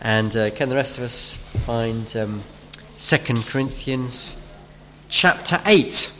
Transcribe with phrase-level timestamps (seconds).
[0.00, 1.36] And uh, can the rest of us
[1.66, 2.42] find um,
[2.98, 4.46] 2 Corinthians
[5.08, 6.17] chapter 8?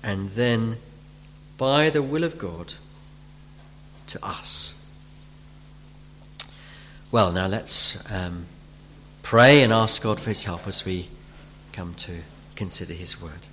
[0.02, 0.78] and then
[1.60, 2.72] by the will of God
[4.06, 4.82] to us.
[7.12, 8.46] Well, now let's um,
[9.20, 11.08] pray and ask God for his help as we
[11.74, 12.22] come to
[12.56, 13.46] consider his word.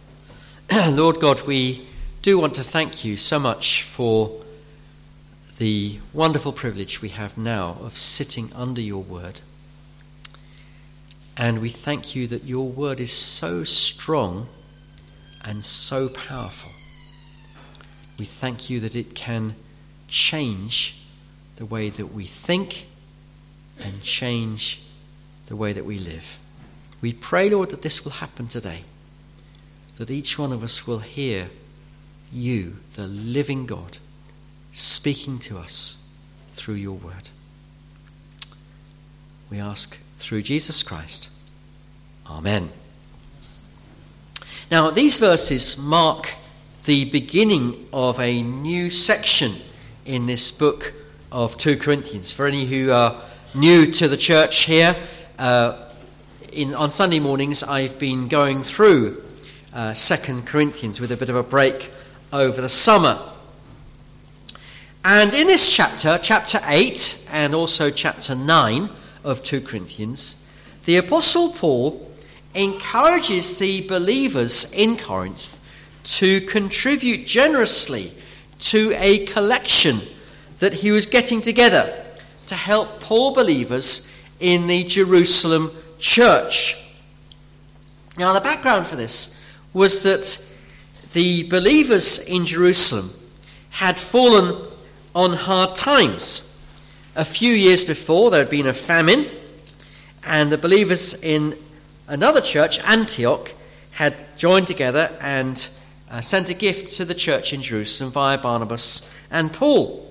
[0.95, 1.86] Lord God, we
[2.21, 4.42] do want to thank you so much for
[5.58, 9.42] the wonderful privilege we have now of sitting under your word.
[11.36, 14.48] And we thank you that your word is so strong
[15.43, 16.71] and so powerful.
[18.17, 19.55] We thank you that it can
[20.08, 21.02] change
[21.58, 22.88] the way that we think
[23.80, 24.82] and change
[25.48, 26.39] the way that we live.
[27.02, 28.83] We pray, Lord, that this will happen today,
[29.98, 31.50] that each one of us will hear
[32.32, 34.00] you, the living God,
[34.72, 36.05] speaking to us
[36.49, 37.30] through your word.
[39.49, 41.30] We ask through Jesus Christ.
[42.30, 42.72] Amen.
[44.70, 46.34] Now, these verses mark
[46.87, 49.52] the beginning of a new section
[50.05, 50.93] in this book
[51.33, 52.31] of 2 Corinthians.
[52.31, 53.21] For any who are
[53.53, 54.95] new to the church here,
[55.37, 55.89] uh,
[56.53, 59.21] in, on Sunday mornings I've been going through
[59.73, 61.92] uh, 2 Corinthians with a bit of a break
[62.31, 63.19] over the summer.
[65.04, 68.89] And in this chapter, chapter 8 and also chapter 9
[69.25, 70.48] of 2 Corinthians,
[70.86, 72.09] the Apostle Paul
[72.55, 75.59] encourages the believers in Corinth
[76.07, 78.11] to contribute generously
[78.59, 79.99] to a collection
[80.59, 82.03] that he was getting together
[82.47, 86.81] to help poor believers in the Jerusalem church.
[88.17, 89.39] Now, the background for this
[89.73, 90.43] was that
[91.13, 93.11] the believers in Jerusalem
[93.71, 94.65] had fallen
[95.13, 96.57] on hard times.
[97.15, 99.27] A few years before, there had been a famine,
[100.23, 101.57] and the believers in
[102.07, 103.53] another church, Antioch,
[103.91, 105.67] had joined together and
[106.09, 110.09] uh, sent a gift to the church in Jerusalem via Barnabas and Paul.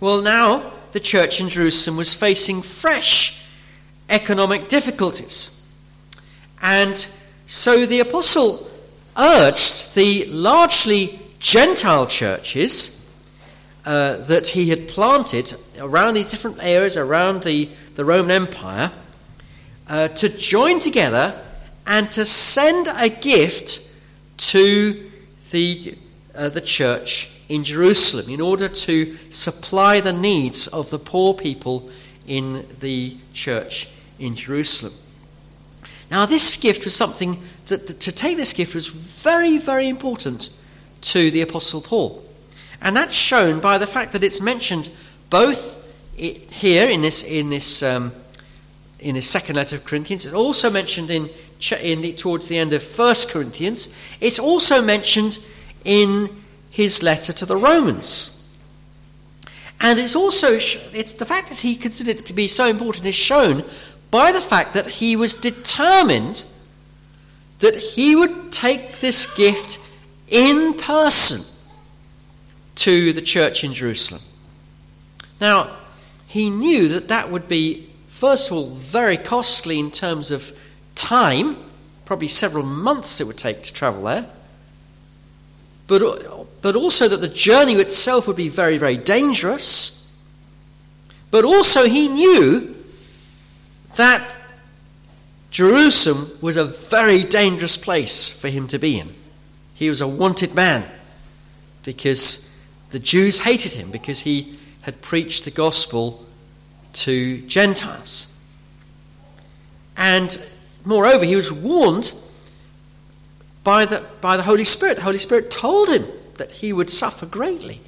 [0.00, 3.46] Well, now the church in Jerusalem was facing fresh
[4.08, 5.56] economic difficulties.
[6.62, 7.06] And
[7.46, 8.70] so the apostle
[9.16, 12.96] urged the largely Gentile churches
[13.84, 18.92] uh, that he had planted around these different areas around the, the Roman Empire
[19.88, 21.40] uh, to join together
[21.86, 23.88] and to send a gift
[24.36, 25.09] to
[25.50, 25.96] the,
[26.34, 31.90] uh, the church in Jerusalem in order to supply the needs of the poor people
[32.26, 33.88] in the church
[34.18, 34.92] in Jerusalem.
[36.10, 40.50] Now, this gift was something that, to take this gift was very, very important
[41.02, 42.24] to the Apostle Paul.
[42.80, 44.90] And that's shown by the fact that it's mentioned
[45.28, 45.86] both
[46.16, 48.12] here in this, in this, um,
[48.98, 50.26] in his second letter of Corinthians.
[50.26, 51.30] It's also mentioned in
[51.80, 53.94] in the, towards the end of 1 Corinthians.
[54.20, 55.38] It's also mentioned
[55.84, 56.28] in
[56.70, 58.36] his letter to the Romans.
[59.80, 63.14] And it's also it's the fact that he considered it to be so important is
[63.14, 63.64] shown
[64.10, 66.44] by the fact that he was determined
[67.60, 69.78] that he would take this gift
[70.28, 71.42] in person
[72.76, 74.22] to the church in Jerusalem.
[75.40, 75.76] Now,
[76.26, 80.56] he knew that that would be, first of all, very costly in terms of
[81.00, 81.56] time,
[82.04, 84.26] probably several months it would take to travel there,
[85.86, 89.96] but, but also that the journey itself would be very, very dangerous.
[91.30, 92.76] But also, he knew
[93.96, 94.36] that
[95.50, 99.14] Jerusalem was a very dangerous place for him to be in.
[99.74, 100.88] He was a wanted man
[101.82, 102.54] because
[102.90, 106.24] the Jews hated him because he had preached the gospel
[106.92, 108.36] to Gentiles.
[109.96, 110.40] And
[110.84, 112.12] moreover, he was warned
[113.64, 114.96] by the, by the Holy Spirit.
[114.96, 116.06] The Holy Spirit told him
[116.36, 117.80] that he would suffer greatly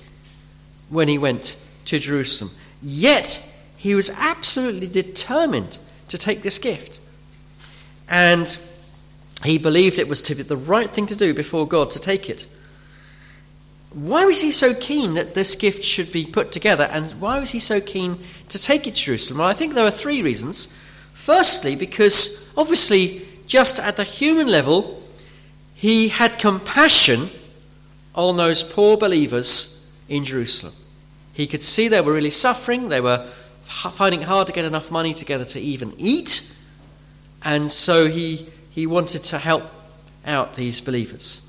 [0.88, 1.56] when he went
[1.86, 2.52] to Jerusalem.
[2.82, 5.78] Yet, he was absolutely determined
[6.08, 7.00] to take this gift.
[8.08, 8.56] And
[9.44, 12.28] he believed it was to be the right thing to do before God to take
[12.28, 12.46] it.
[13.92, 17.50] Why was he so keen that this gift should be put together, and why was
[17.50, 18.18] he so keen
[18.48, 19.40] to take it to Jerusalem?
[19.40, 20.78] Well, I think there are three reasons.
[21.12, 25.02] Firstly, because obviously, just at the human level,
[25.74, 27.28] he had compassion
[28.14, 30.74] on those poor believers in Jerusalem.
[31.32, 33.26] He could see they were really suffering, they were
[33.64, 36.54] finding it hard to get enough money together to even eat,
[37.42, 39.64] and so he, he wanted to help
[40.26, 41.48] out these believers.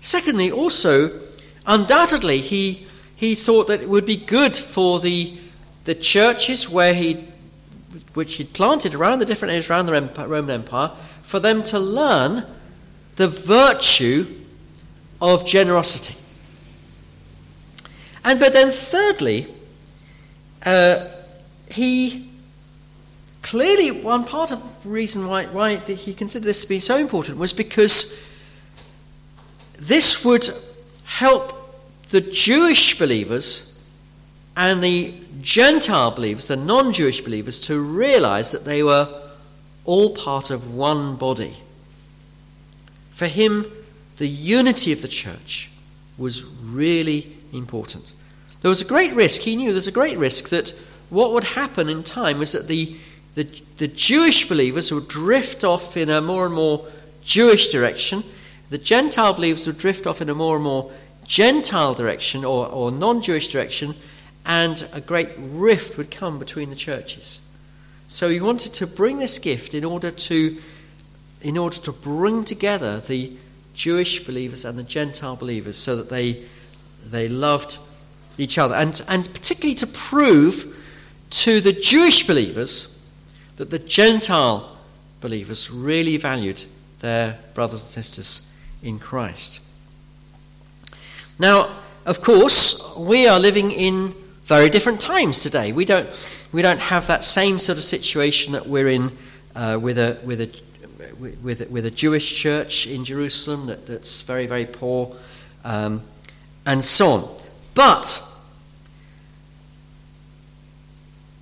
[0.00, 1.20] Secondly, also,
[1.66, 5.32] undoubtedly, he, he thought that it would be good for the,
[5.84, 7.24] the churches where he,
[8.14, 10.90] which he'd planted around the different areas around the Roman Empire
[11.22, 12.44] for them to learn
[13.16, 14.26] the virtue
[15.20, 16.14] of generosity.
[18.24, 19.46] And but then, thirdly,
[20.64, 21.06] uh,
[21.70, 22.30] he
[23.42, 27.38] clearly, one part of the reason why, why he considered this to be so important
[27.38, 28.22] was because
[29.78, 30.50] this would
[31.04, 31.56] help
[32.10, 33.69] the Jewish believers
[34.60, 39.08] and the Gentile believers, the non Jewish believers, to realize that they were
[39.86, 41.56] all part of one body.
[43.12, 43.66] For him,
[44.18, 45.70] the unity of the church
[46.18, 48.12] was really important.
[48.60, 50.74] There was a great risk, he knew there's a great risk that
[51.08, 52.96] what would happen in time was that the
[53.36, 53.44] the,
[53.78, 56.86] the Jewish believers would drift off in a more and more
[57.22, 58.24] Jewish direction.
[58.70, 60.90] The Gentile believers would drift off in a more and more
[61.24, 63.94] Gentile direction or, or non Jewish direction,
[64.46, 67.40] and a great rift would come between the churches.
[68.06, 70.58] So he wanted to bring this gift in order to,
[71.42, 73.32] in order to bring together the
[73.74, 76.44] Jewish believers and the Gentile believers so that they,
[77.04, 77.78] they loved
[78.36, 78.74] each other.
[78.74, 80.76] And, and particularly to prove
[81.30, 83.06] to the Jewish believers
[83.56, 84.76] that the Gentile
[85.20, 86.64] believers really valued
[87.00, 88.50] their brothers and sisters
[88.82, 89.60] in Christ.
[91.38, 91.70] Now,
[92.06, 94.14] of course, we are living in
[94.50, 95.70] very different times today.
[95.70, 96.08] We don't,
[96.50, 99.16] we don't have that same sort of situation that we're in
[99.54, 100.50] uh, with, a, with, a,
[101.20, 105.14] with, a, with a Jewish church in Jerusalem that, that's very, very poor,
[105.64, 106.02] um,
[106.66, 107.36] and so on.
[107.76, 108.20] But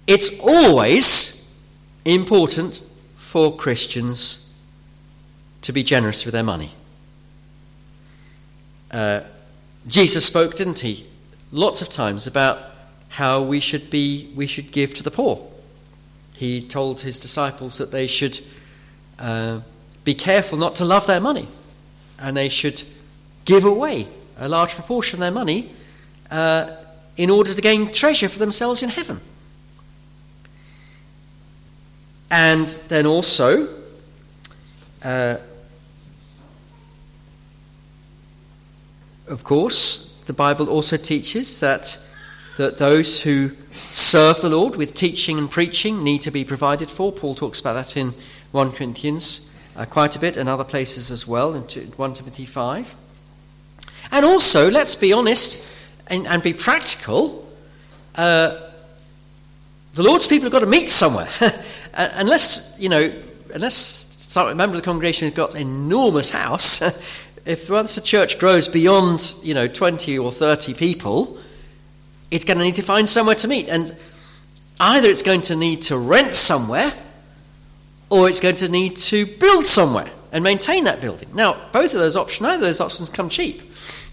[0.07, 1.59] it's always
[2.05, 2.83] important
[3.17, 4.55] for Christians
[5.63, 6.73] to be generous with their money.
[8.91, 9.23] Uh,
[9.87, 11.07] Jesus spoke, didn't he,
[11.51, 12.75] lots of times about
[13.19, 15.45] how we should be we should give to the poor.
[16.35, 18.41] He told his disciples that they should
[19.19, 19.61] uh,
[20.05, 21.49] be careful not to love their money,
[22.21, 22.85] and they should
[23.45, 24.07] give away
[24.39, 25.73] a large proportion of their money
[26.31, 26.71] uh,
[27.17, 29.21] in order to gain treasure for themselves in heaven.
[32.31, 33.67] And then also,
[35.03, 35.39] uh,
[39.27, 41.99] of course, the Bible also teaches that,
[42.59, 47.13] that those who serve the Lord with teaching and preaching need to be provided for.
[47.13, 48.15] Paul talks about that in
[48.51, 52.97] 1 Corinthians uh, quite a bit and other places as well, in 1 Timothy 5.
[54.11, 55.65] And also, let's be honest
[56.09, 57.49] and, and be practical.
[58.17, 58.59] Uh,
[59.95, 61.29] the Lord's people have got to meet somewhere.
[61.95, 63.13] unless, you know,
[63.55, 66.83] unless some member of the congregation has got an enormous house,
[67.47, 71.39] if once the church grows beyond, you know, 20 or 30 people,
[72.31, 73.69] it's going to need to find somewhere to meet.
[73.69, 73.95] And
[74.81, 76.93] either it's going to need to rent somewhere
[78.11, 81.29] or it's going to need to build somewhere and maintain that building.
[81.35, 83.63] Now, both of those options, neither of those options come cheap.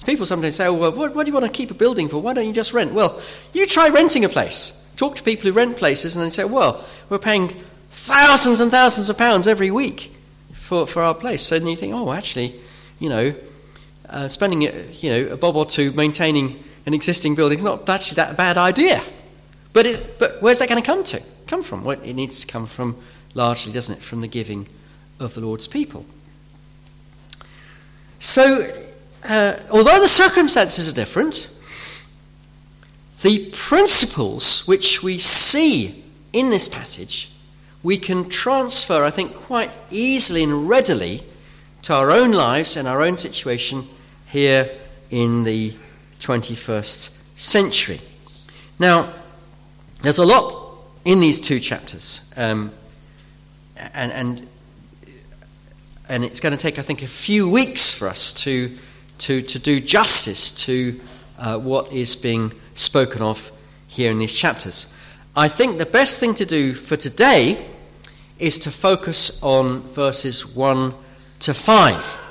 [0.06, 2.20] People sometimes say, oh, well, what, what do you want to keep a building for?
[2.20, 2.94] Why don't you just rent?
[2.94, 3.22] Well,
[3.54, 4.88] you try renting a place.
[4.98, 7.50] Talk to people who rent places, and they say, well, we're paying
[7.90, 10.14] thousands and thousands of pounds every week
[10.54, 11.44] for, for our place.
[11.44, 12.60] So then you think, oh, actually,
[13.00, 13.36] you know,
[14.10, 18.16] uh, spending you know a bob or two maintaining an existing building is not actually
[18.16, 19.02] that bad idea.
[19.74, 21.22] But it, but where's that going to come to?
[21.48, 21.84] Come from?
[21.84, 22.98] Well, it needs to come from
[23.34, 24.68] largely, doesn't it, from the giving
[25.20, 26.06] of the Lord's people.
[28.20, 28.70] So,
[29.24, 31.50] uh, although the circumstances are different,
[33.22, 37.32] the principles which we see in this passage
[37.86, 41.22] we can transfer, I think, quite easily and readily
[41.84, 43.88] to our own lives and our own situation
[44.26, 44.72] here
[45.12, 45.76] in the
[46.26, 48.02] 21st century.
[48.80, 49.14] Now,
[50.02, 50.56] there's a lot
[51.06, 52.72] in these two chapters, um,
[53.78, 54.48] and, and,
[56.10, 58.76] and it's going to take, I think, a few weeks for us to,
[59.20, 61.00] to, to do justice to
[61.38, 63.52] uh, what is being spoken of
[63.88, 64.92] here in these chapters.
[65.36, 67.68] I think the best thing to do for today
[68.40, 70.94] is to focus on verses 1
[71.42, 72.22] to 5.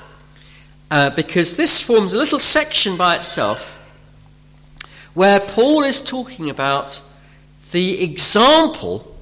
[0.91, 3.74] Uh, because this forms a little section by itself
[5.15, 7.01] where Paul is talking about
[7.73, 9.17] the example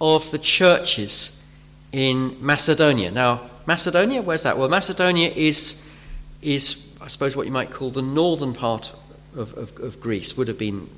[0.00, 1.44] of the churches
[1.92, 3.10] in Macedonia.
[3.10, 4.58] Now, Macedonia, where's that?
[4.58, 5.88] Well, Macedonia is,
[6.42, 8.94] is I suppose, what you might call the northern part
[9.36, 10.88] of, of, of Greece, would have been,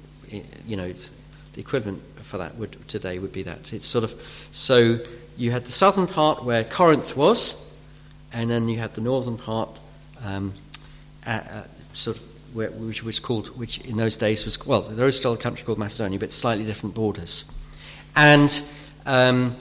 [0.67, 0.93] you know,
[1.53, 3.73] the equivalent for that would, today would be that.
[3.73, 4.15] It's sort of,
[4.51, 4.99] so
[5.37, 7.73] you had the southern part where Corinth was,
[8.33, 9.69] and then you had the northern part,
[10.25, 10.53] um,
[11.93, 12.23] sort of,
[12.57, 15.79] which was called, which in those days was, well, there is still a country called
[15.79, 17.53] Macedonia, but slightly different borders.
[18.15, 18.63] And
[19.05, 19.57] um,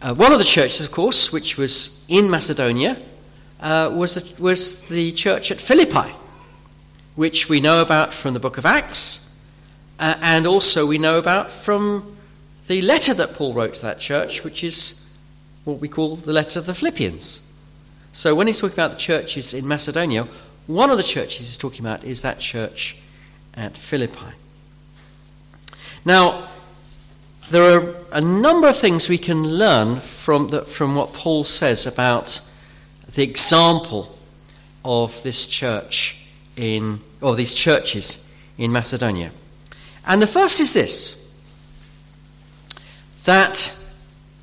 [0.00, 3.00] uh, one of the churches, of course, which was in Macedonia,
[3.60, 6.12] uh, was, the, was the church at Philippi,
[7.14, 9.22] which we know about from the book of Acts
[10.02, 12.16] uh, and also, we know about from
[12.66, 15.06] the letter that Paul wrote to that church, which is
[15.62, 17.48] what we call the letter of the Philippians.
[18.12, 20.26] So, when he's talking about the churches in Macedonia,
[20.74, 22.98] one of the churches he's talking about is that church
[23.54, 24.32] at Philippi.
[26.04, 26.48] Now,
[27.50, 31.86] there are a number of things we can learn from, the, from what Paul says
[31.86, 32.40] about
[33.14, 34.16] the example
[34.84, 36.26] of this church
[36.56, 39.32] in, or these churches in Macedonia.
[40.06, 41.18] And the first is this
[43.24, 43.78] that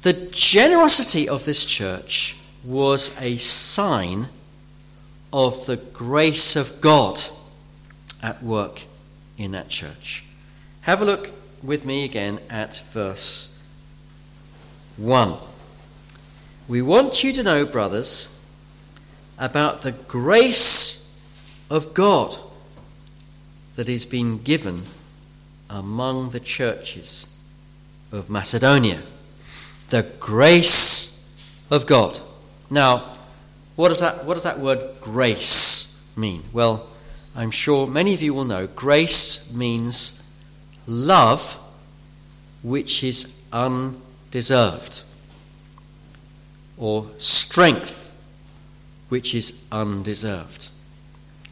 [0.04, 4.30] the generosity of this church was a sign
[5.32, 7.22] of the grace of God
[8.22, 8.82] at work
[9.38, 10.26] in that church.
[10.82, 11.32] Have a look
[11.62, 13.62] with me again at verse
[14.98, 15.38] 1.
[16.68, 18.36] We want you to know, brothers,
[19.38, 21.20] about the grace
[21.70, 22.36] of God
[23.76, 24.84] that is being given
[25.70, 27.34] among the churches
[28.12, 29.02] of Macedonia.
[29.90, 31.28] The grace
[31.72, 32.20] of God.
[32.70, 33.16] Now,
[33.80, 36.44] what does that, what does that word grace mean?
[36.52, 36.90] Well,
[37.34, 40.22] I'm sure many of you will know grace means
[40.86, 41.58] love
[42.62, 45.04] which is undeserved,
[46.78, 48.14] or strength
[49.08, 50.68] which is undeserved,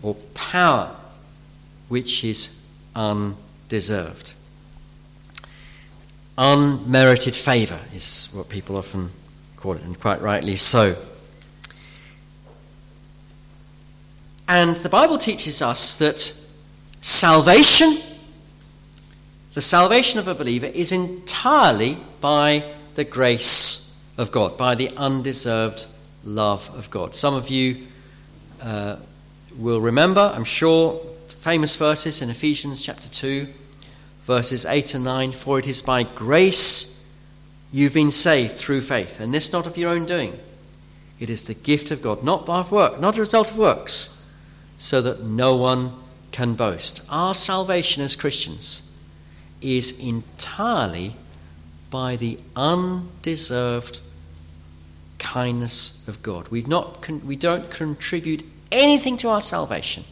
[0.01, 0.97] or power
[1.87, 2.61] which is
[2.93, 4.33] undeserved.
[6.37, 9.11] Unmerited favour is what people often
[9.55, 10.97] call it, and quite rightly so.
[14.47, 16.33] And the Bible teaches us that
[17.01, 17.97] salvation,
[19.53, 22.63] the salvation of a believer, is entirely by
[22.95, 25.85] the grace of God, by the undeserved
[26.23, 27.13] love of God.
[27.13, 27.87] Some of you
[28.61, 28.97] uh,
[29.57, 33.47] will remember, I'm sure, famous verses in Ephesians chapter 2,
[34.23, 37.05] verses 8 and 9 For it is by grace
[37.71, 40.37] you've been saved through faith, and this not of your own doing.
[41.19, 44.16] It is the gift of God, not by work, not a result of works,
[44.77, 45.91] so that no one
[46.31, 47.01] can boast.
[47.09, 48.83] Our salvation as Christians
[49.61, 51.15] is entirely
[51.89, 54.01] by the undeserved
[55.19, 56.47] kindness of God.
[56.49, 60.03] We've not, we don't contribute anything to our salvation.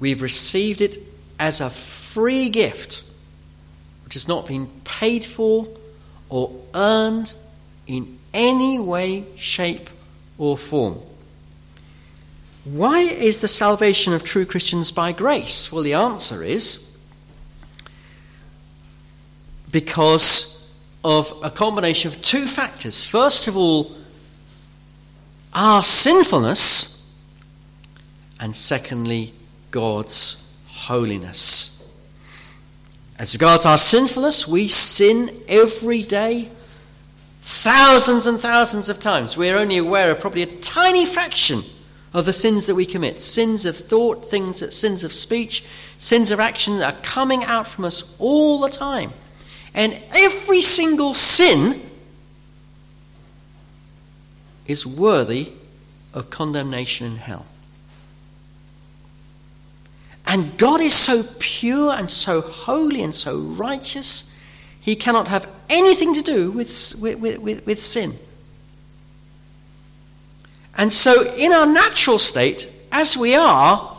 [0.00, 0.98] We've received it
[1.38, 3.04] as a free gift,
[4.04, 5.68] which has not been paid for
[6.28, 7.34] or earned
[7.86, 9.90] in any way, shape,
[10.38, 10.98] or form.
[12.64, 15.72] Why is the salvation of true Christians by grace?
[15.72, 16.98] Well, the answer is
[19.70, 23.06] because of a combination of two factors.
[23.06, 23.92] First of all,
[25.54, 26.90] our sinfulness
[28.40, 29.34] and secondly,
[29.70, 31.76] God's holiness.
[33.18, 36.48] As regards our sinfulness, we sin every day,
[37.42, 39.36] thousands and thousands of times.
[39.36, 41.62] We're only aware of probably a tiny fraction
[42.12, 45.64] of the sins that we commit sins of thought, things, sins of speech,
[45.96, 49.12] sins of action are coming out from us all the time.
[49.74, 51.80] And every single sin
[54.66, 55.52] is worthy
[56.12, 57.46] of condemnation in hell.
[60.26, 64.34] And God is so pure and so holy and so righteous,
[64.80, 68.16] he cannot have anything to do with, with, with, with sin.
[70.76, 73.96] And so, in our natural state, as we are,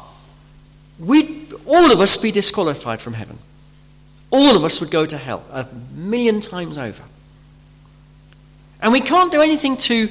[1.00, 3.38] we'd all of us be disqualified from heaven.
[4.30, 7.04] All of us would go to hell a million times over.
[8.82, 10.10] And we can't do anything to,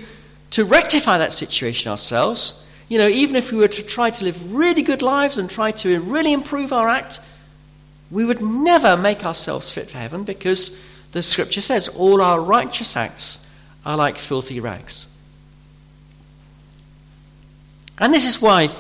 [0.50, 2.64] to rectify that situation ourselves.
[2.88, 5.72] You know, even if we were to try to live really good lives and try
[5.72, 7.20] to really improve our act,
[8.10, 10.80] we would never make ourselves fit for heaven because
[11.12, 13.48] the scripture says all our righteous acts
[13.84, 15.09] are like filthy rags.
[18.00, 18.70] And this is why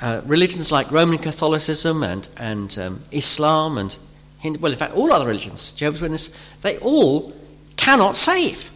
[0.00, 3.96] uh, religions like Roman Catholicism and, and um, Islam and
[4.38, 7.32] Hindu, well, in fact, all other religions, Jehovah's Witness, they all
[7.76, 8.70] cannot save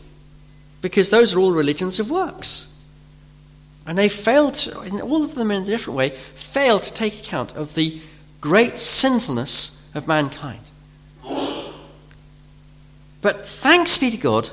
[0.83, 2.73] because those are all religions of works.
[3.87, 7.21] And they fail to, in all of them in a different way, fail to take
[7.21, 8.01] account of the
[8.41, 10.71] great sinfulness of mankind.
[13.23, 14.51] But thanks be to God,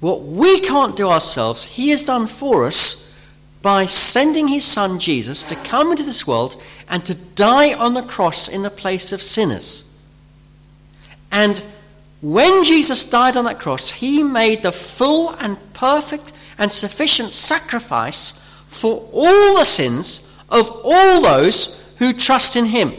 [0.00, 3.07] what we can't do ourselves, He has done for us
[3.62, 8.02] by sending his son Jesus to come into this world and to die on the
[8.02, 9.94] cross in the place of sinners.
[11.30, 11.62] And
[12.20, 18.32] when Jesus died on that cross, he made the full and perfect and sufficient sacrifice
[18.66, 22.92] for all the sins of all those who trust in him.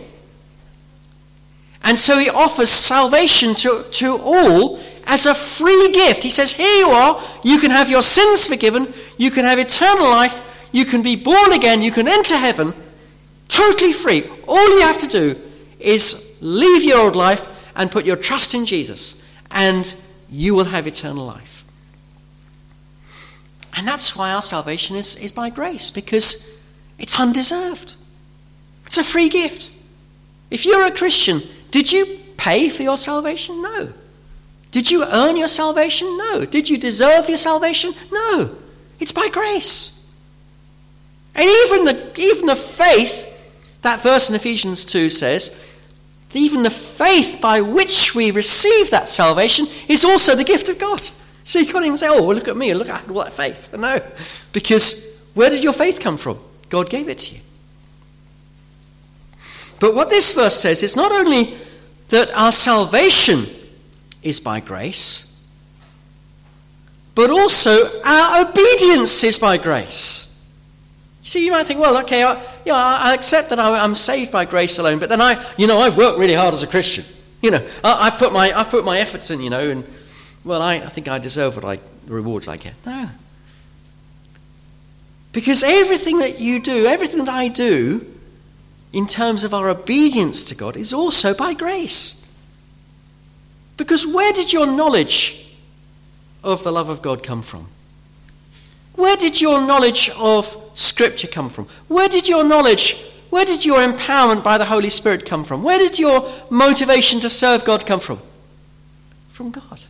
[1.84, 6.24] And so he offers salvation to, to all as a free gift.
[6.24, 10.08] He says, Here you are, you can have your sins forgiven, you can have eternal
[10.08, 12.74] life, you can be born again, you can enter heaven
[13.50, 14.24] totally free.
[14.48, 15.36] All you have to do
[15.80, 19.94] is leave your old life and put your trust in Jesus, and
[20.30, 21.64] you will have eternal life.
[23.76, 26.62] And that's why our salvation is, is by grace, because
[26.98, 27.96] it's undeserved.
[28.86, 29.72] It's a free gift.
[30.50, 33.62] If you're a Christian, did you pay for your salvation?
[33.62, 33.94] No.
[34.72, 36.18] Did you earn your salvation?
[36.18, 36.46] No.
[36.46, 37.94] Did you deserve your salvation?
[38.12, 38.56] No.
[39.00, 39.99] It's by grace.
[41.40, 43.26] And even the, even the faith,
[43.82, 45.58] that verse in Ephesians 2 says,
[46.34, 51.10] even the faith by which we receive that salvation is also the gift of God.
[51.46, 53.74] So you can't even say, oh, well, look at me, look at all that faith.
[53.78, 54.02] No,
[54.52, 56.40] because where did your faith come from?
[56.68, 57.42] God gave it to you.
[59.80, 61.58] But what this verse says is not only
[62.10, 63.46] that our salvation
[64.22, 65.42] is by grace,
[67.16, 70.29] but also our obedience is by grace.
[71.30, 74.46] See, you might think, well, okay, I, yeah, I accept that I, am saved by
[74.46, 77.06] grace alone, but then I, you know, I've worked really hard as a Christian.
[77.44, 79.88] You know, I, have put my, I've put my efforts in, you know, and
[80.44, 82.74] well, I, I think I deserve what I, the rewards I get.
[82.84, 83.12] No.
[85.32, 88.12] Because everything that you do, everything that I do,
[88.92, 92.28] in terms of our obedience to God, is also by grace.
[93.78, 95.56] Because where did your knowledge
[96.44, 97.68] of the love of God come from?
[98.96, 101.66] Where did your knowledge of Scripture come from?
[101.90, 105.62] Where did your knowledge, where did your empowerment by the Holy Spirit come from?
[105.62, 108.22] Where did your motivation to serve God come from?
[109.32, 109.84] From God.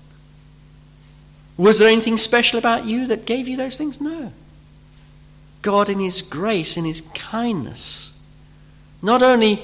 [1.58, 4.02] Was there anything special about you that gave you those things?
[4.02, 4.34] No.
[5.62, 8.19] God, in His grace, in His kindness,
[9.04, 9.62] not only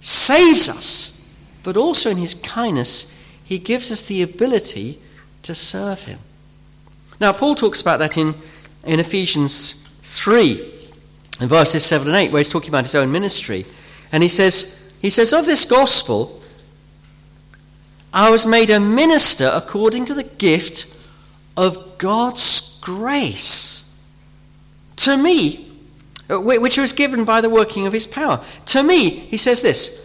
[0.00, 1.28] saves us,
[1.62, 3.12] but also in His kindness,
[3.44, 4.98] He gives us the ability
[5.42, 6.20] to serve Him.
[7.20, 8.34] Now, Paul talks about that in
[8.84, 9.81] in Ephesians
[10.12, 10.72] 3,
[11.40, 13.64] in verses 7 and 8, where he's talking about his own ministry.
[14.12, 16.42] And he says, he says, Of this gospel,
[18.12, 20.86] I was made a minister according to the gift
[21.56, 23.98] of God's grace
[24.96, 25.70] to me,
[26.28, 28.44] which was given by the working of his power.
[28.66, 29.98] To me, he says this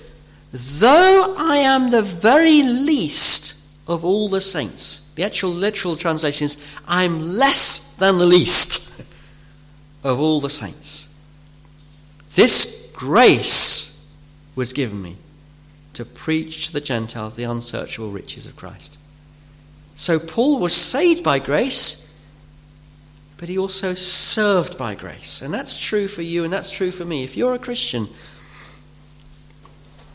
[0.53, 5.11] though I am the very least of all the saints.
[5.15, 8.86] The actual literal translation is, I'm less than the least
[10.07, 11.13] of all the saints.
[12.35, 14.09] This grace
[14.55, 15.17] was given me
[15.93, 18.97] to preach to the Gentiles the unsearchable riches of Christ.
[19.95, 22.15] So Paul was saved by grace,
[23.35, 25.41] but he also served by grace.
[25.41, 27.25] And that's true for you and that's true for me.
[27.25, 28.07] If you're a Christian,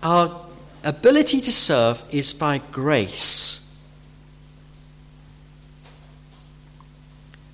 [0.02, 0.40] our
[0.84, 3.76] ability to serve is by grace.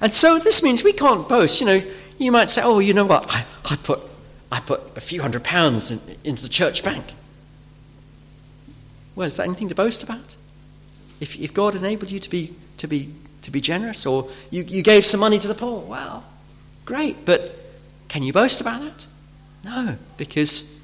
[0.01, 1.61] And so this means we can't boast.
[1.61, 1.83] You know,
[2.19, 3.27] you might say, oh, you know what?
[3.29, 4.01] I, I, put,
[4.51, 7.05] I put a few hundred pounds in, into the church bank.
[9.15, 10.37] Well, is that anything to boast about?
[11.21, 14.83] If, if God enabled you to be, to be, to be generous, or you, you
[14.83, 16.25] gave some money to the poor, well,
[16.85, 17.25] great.
[17.25, 17.57] But
[18.09, 19.07] can you boast about it?
[19.65, 20.81] No, because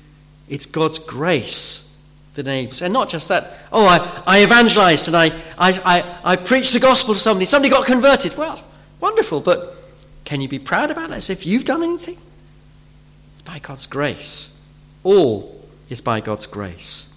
[0.48, 2.00] it's God's grace
[2.34, 2.82] that enables.
[2.82, 6.80] And not just that, oh, I, I evangelized and I, I, I, I preached the
[6.80, 8.36] gospel to somebody, somebody got converted.
[8.36, 8.62] Well,
[9.00, 9.73] wonderful, but
[10.24, 12.18] can you be proud about it as if you've done anything?
[13.32, 14.62] It's by God's grace.
[15.02, 17.10] All is by God's grace.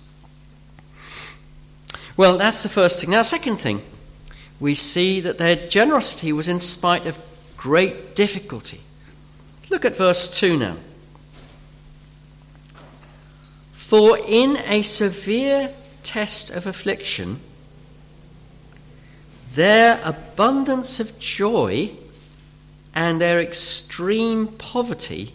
[2.18, 3.12] Well, that's the first thing.
[3.12, 3.82] Now, second thing,
[4.60, 7.18] we see that their generosity was in spite of
[7.56, 8.82] great difficulty.
[9.70, 10.78] Look at verse 2 now.
[13.74, 15.72] For in a severe
[16.04, 17.40] test of affliction,
[19.54, 21.92] their abundance of joy
[22.98, 25.32] and their extreme poverty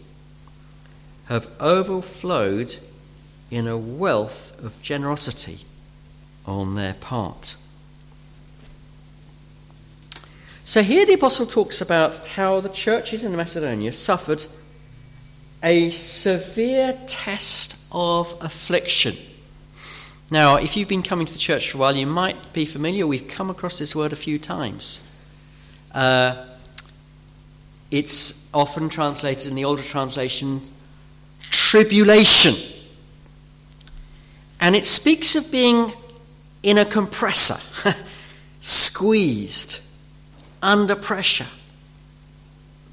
[1.27, 2.77] have overflowed
[3.53, 5.59] in a wealth of generosity
[6.45, 7.55] on their part.
[10.65, 14.45] So here the apostle talks about how the churches in Macedonia suffered
[15.63, 19.15] a severe test of affliction.
[20.33, 23.07] Now, if you've been coming to the church for a while, you might be familiar.
[23.07, 25.07] We've come across this word a few times.
[25.95, 26.47] Uh,
[27.93, 30.63] it's often translated in the older translation
[31.43, 32.55] tribulation.
[34.61, 35.93] And it speaks of being
[36.63, 37.61] in a compressor,
[38.61, 39.81] squeezed,
[40.63, 41.49] under pressure,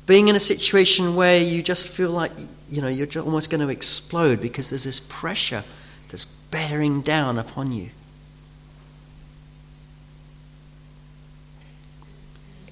[0.06, 2.32] being in a situation where you just feel like
[2.68, 5.64] you know you're almost going to explode because there's this pressure
[6.10, 7.92] that's bearing down upon you.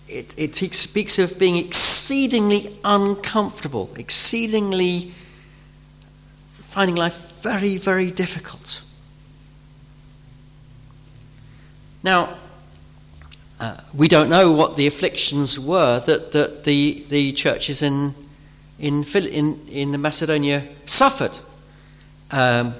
[0.07, 5.11] It, it speaks of being exceedingly uncomfortable, exceedingly
[6.61, 8.81] finding life very, very difficult.
[12.03, 12.37] Now,
[13.59, 18.13] uh, we don't know what the afflictions were that, that the, the churches in,
[18.79, 21.39] in, in, in Macedonia suffered.
[22.29, 22.75] Um,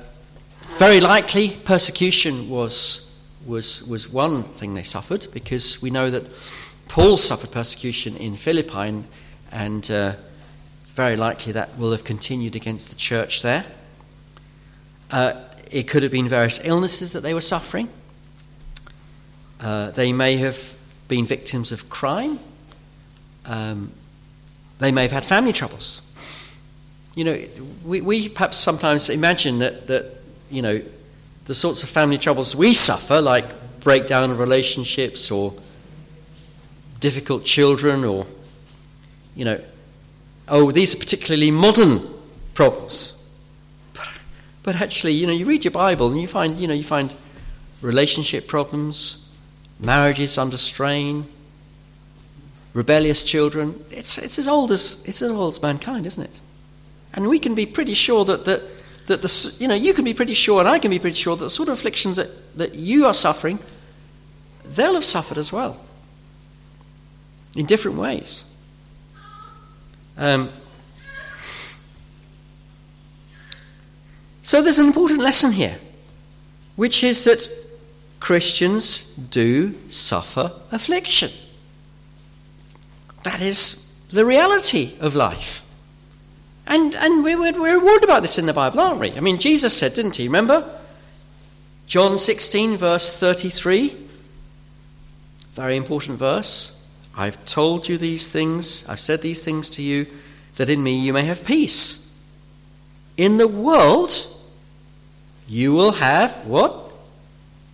[0.78, 6.24] very likely, persecution was, was, was one thing they suffered because we know that
[6.88, 9.04] Paul suffered persecution in Philippi,
[9.52, 10.14] and, uh,
[10.96, 13.66] very likely that will have continued against the church there.
[15.12, 15.34] Uh,
[15.70, 17.90] it could have been various illnesses that they were suffering.
[19.62, 20.76] Uh, they may have
[21.08, 22.40] been victims of crime.
[23.46, 23.92] Um,
[24.80, 26.02] they may have had family troubles.
[27.16, 27.44] You know,
[27.84, 30.22] we, we perhaps sometimes imagine that, that,
[30.52, 30.82] you know,
[31.46, 35.54] the sorts of family troubles we suffer, like breakdown of relationships or
[37.00, 38.26] difficult children or,
[39.36, 39.62] you know,
[40.48, 42.02] oh, these are particularly modern
[42.54, 43.24] problems.
[43.94, 44.10] But,
[44.64, 47.14] but actually, you know, you read your Bible and you find, you know, you find
[47.82, 49.30] relationship problems,
[49.80, 51.28] marriages under strain,
[52.74, 53.84] rebellious children.
[53.92, 56.40] It's, it's, as old as, it's as old as mankind, isn't it?
[57.14, 58.64] And we can be pretty sure that, that,
[59.08, 61.36] that the, you know, you can be pretty sure, and I can be pretty sure
[61.36, 63.60] that the sort of afflictions that, that you are suffering,
[64.64, 65.82] they'll have suffered as well.
[67.56, 68.46] In different ways.
[70.18, 70.50] Um,
[74.42, 75.78] so there's an important lesson here,
[76.76, 77.50] which is that
[78.20, 81.32] Christians do suffer affliction.
[83.24, 85.64] That is the reality of life.
[86.66, 89.12] And, and we're, we're warned about this in the Bible, aren't we?
[89.14, 90.28] I mean, Jesus said, didn't he?
[90.28, 90.80] Remember?
[91.86, 93.96] John 16, verse 33.
[95.54, 96.77] Very important verse.
[97.18, 100.06] I've told you these things, I've said these things to you,
[100.56, 102.16] that in me you may have peace.
[103.18, 104.14] In the world,
[105.48, 106.88] you will have what?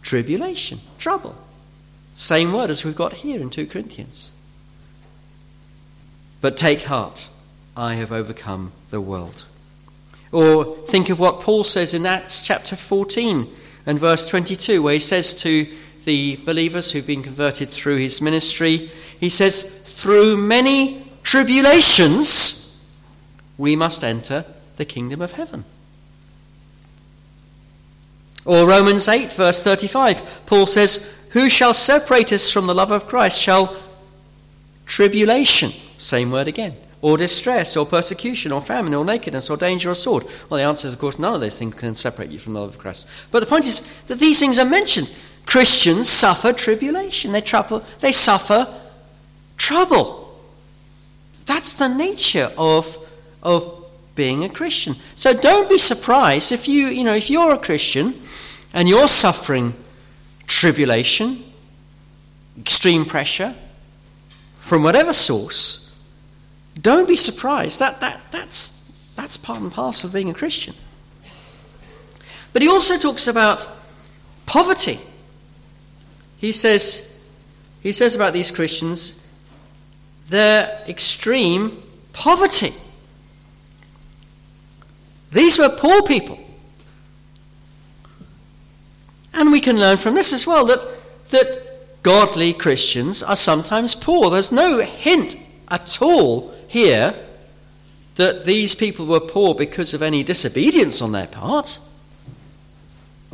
[0.04, 1.36] tribulation, trouble.
[2.14, 4.32] Same word as we've got here in 2 Corinthians.
[6.42, 7.30] But take heart,
[7.76, 9.46] I have overcome the world.
[10.32, 13.48] Or think of what Paul says in Acts chapter 14
[13.86, 15.68] and verse 22, where he says to
[16.06, 22.84] the believers who've been converted through his ministry, he says, Through many tribulations,
[23.58, 24.46] we must enter
[24.78, 25.66] the kingdom of heaven.
[28.46, 33.08] Or Romans 8, verse 35, Paul says, Who shall separate us from the love of
[33.08, 33.40] Christ?
[33.40, 33.76] Shall
[34.86, 36.76] tribulation, Same word again.
[37.02, 40.26] Or distress, or persecution, or famine, or nakedness, or danger, or sword.
[40.50, 42.62] Well, the answer is, of course, none of those things can separate you from the
[42.62, 43.08] love of Christ.
[43.30, 45.12] But the point is that these things are mentioned.
[45.46, 47.32] Christians suffer tribulation.
[47.32, 48.82] They, trouble, they suffer
[49.58, 50.40] trouble.
[51.46, 52.98] That's the nature of,
[53.42, 54.96] of being a Christian.
[55.16, 58.20] So don't be surprised if you, you know, if you're a Christian
[58.74, 59.74] and you're suffering
[60.48, 61.44] tribulation,
[62.60, 63.56] extreme pressure,
[64.60, 65.94] from whatever source,
[66.82, 67.80] don't be surprised.
[67.80, 70.74] That, that, that's, that's part and parcel of being a Christian.
[72.54, 73.68] But he also talks about
[74.46, 75.00] poverty.
[76.44, 77.18] He says,
[77.82, 79.26] he says about these Christians,
[80.28, 82.74] their extreme poverty.
[85.32, 86.38] These were poor people.
[89.34, 90.86] And we can learn from this as well that,
[91.30, 94.30] that godly Christians are sometimes poor.
[94.30, 95.38] There's no hint
[95.70, 97.16] at all here
[98.16, 101.80] that these people were poor because of any disobedience on their part,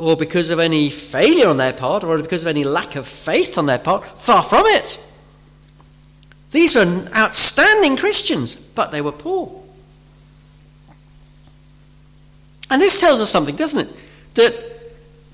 [0.00, 3.58] or because of any failure on their part, or because of any lack of faith
[3.58, 4.04] on their part.
[4.18, 4.98] Far from it.
[6.50, 9.62] These were outstanding Christians, but they were poor.
[12.70, 13.96] And this tells us something, doesn't it?
[14.34, 14.54] That,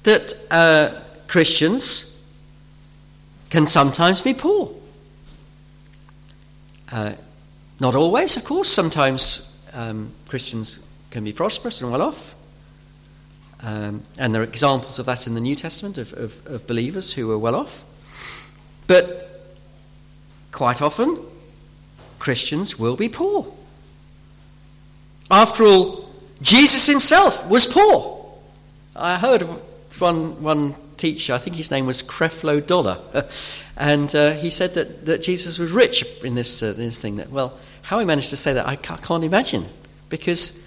[0.02, 2.20] that uh, Christians
[3.50, 4.74] can sometimes be poor.
[6.90, 7.12] Uh,
[7.80, 8.68] not always, of course.
[8.68, 12.35] Sometimes um, Christians can be prosperous and well off.
[13.66, 17.12] Um, and there are examples of that in the New Testament of, of, of believers
[17.12, 17.84] who were well off.
[18.86, 19.26] But
[20.56, 21.18] Quite often,
[22.18, 23.46] Christians will be poor.
[25.30, 26.08] After all,
[26.40, 28.26] Jesus himself was poor.
[28.96, 29.42] I heard
[29.98, 32.98] one, one teacher, I think his name was Creflo Dollar,
[33.76, 37.16] and uh, he said that, that Jesus was rich in this, uh, this thing.
[37.16, 39.66] That, well, how he managed to say that, I can't, can't imagine,
[40.08, 40.66] because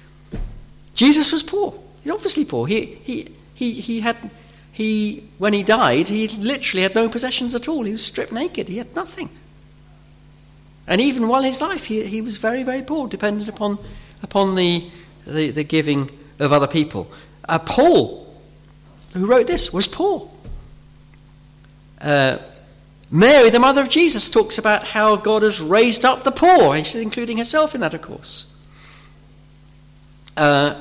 [0.94, 1.74] Jesus was poor.
[2.04, 2.68] He's obviously poor.
[2.68, 4.18] He, he, he, he had,
[4.72, 7.84] he, when he died, he literally had no possessions at all.
[7.84, 8.68] He was stripped naked.
[8.68, 9.30] He had nothing.
[10.88, 13.78] And even while his life, he, he was very, very poor, dependent upon,
[14.24, 14.90] upon the,
[15.28, 16.10] the, the giving
[16.40, 17.12] of other people.
[17.48, 18.34] Uh, Paul,
[19.14, 20.30] who wrote this, was poor.
[22.02, 22.38] Uh,
[23.12, 26.86] Mary, the mother of Jesus, talks about how God has raised up the poor, and
[26.86, 28.56] she's including herself in that, of course.
[30.38, 30.80] Uh,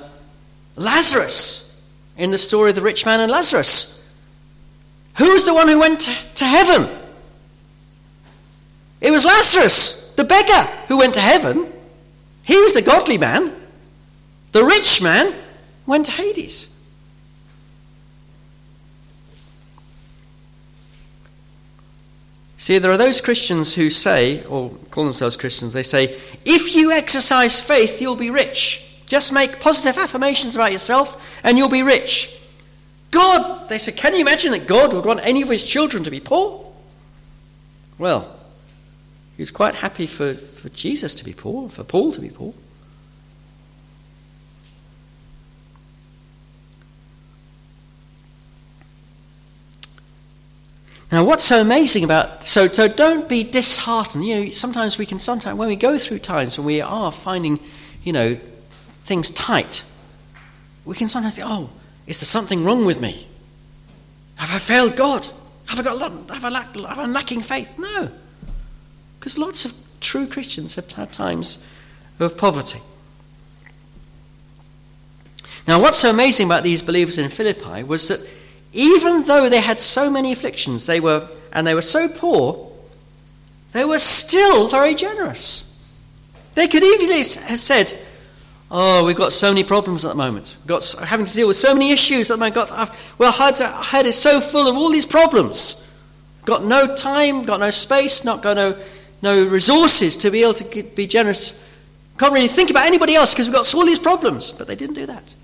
[0.78, 1.82] Lazarus,
[2.16, 3.94] in the story of the rich man and Lazarus.
[5.16, 6.88] Who's the one who went to, to heaven?
[9.00, 11.70] It was Lazarus, the beggar, who went to heaven.
[12.44, 13.52] He was the godly man.
[14.52, 15.34] The rich man
[15.86, 16.74] went to Hades.
[22.56, 26.90] See, there are those Christians who say, or call themselves Christians, they say, if you
[26.90, 28.87] exercise faith, you'll be rich.
[29.08, 32.38] Just make positive affirmations about yourself and you'll be rich.
[33.10, 36.10] God, they said, can you imagine that God would want any of his children to
[36.10, 36.70] be poor?
[37.96, 38.36] Well,
[39.36, 42.52] he was quite happy for, for Jesus to be poor, for Paul to be poor.
[51.10, 54.26] Now, what's so amazing about so so don't be disheartened.
[54.26, 57.60] You know, sometimes we can sometimes when we go through times when we are finding,
[58.04, 58.38] you know,
[59.08, 59.82] things tight,
[60.84, 61.70] we can sometimes think, "Oh,
[62.06, 63.26] is there something wrong with me?
[64.36, 65.26] Have I failed God?
[65.66, 68.10] Have I got have I, lack, have I lacking faith?" No.
[69.18, 71.58] Because lots of true Christians have had times
[72.20, 72.80] of poverty.
[75.66, 78.20] Now, what's so amazing about these believers in Philippi was that
[78.72, 82.72] even though they had so many afflictions, they were, and they were so poor,
[83.72, 85.64] they were still very generous.
[86.54, 87.18] They could easily
[87.48, 87.98] have said,
[88.70, 90.56] Oh, we've got so many problems at the moment.
[90.60, 94.04] We've got having to deal with so many issues that my God, well, our head
[94.04, 95.84] is so full of all these problems.
[96.44, 98.78] Got no time, got no space, not got no
[99.22, 101.64] no resources to be able to be generous.
[102.18, 104.52] Can't really think about anybody else because we've got all these problems.
[104.52, 105.34] But they didn't do that.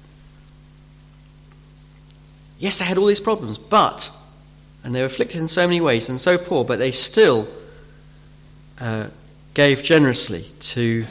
[2.58, 4.10] Yes, they had all these problems, but,
[4.82, 7.48] and they were afflicted in so many ways and so poor, but they still
[8.80, 9.08] uh,
[9.54, 11.04] gave generously to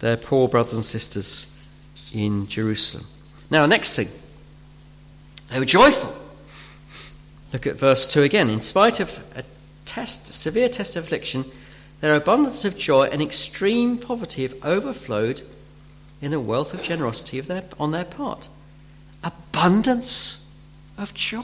[0.00, 1.50] their poor brothers and sisters
[2.12, 3.06] in Jerusalem.
[3.50, 4.08] Now, next thing,
[5.50, 6.14] they were joyful.
[7.52, 8.50] Look at verse 2 again.
[8.50, 9.42] In spite of a
[9.84, 11.44] test, severe test of affliction,
[12.00, 15.42] their abundance of joy and extreme poverty have overflowed
[16.20, 18.48] in a wealth of generosity of their, on their part.
[19.24, 20.54] Abundance
[20.96, 21.42] of joy.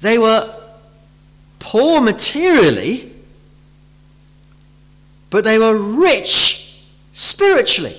[0.00, 0.61] They were
[1.72, 3.10] poor materially,
[5.30, 7.98] but they were rich spiritually.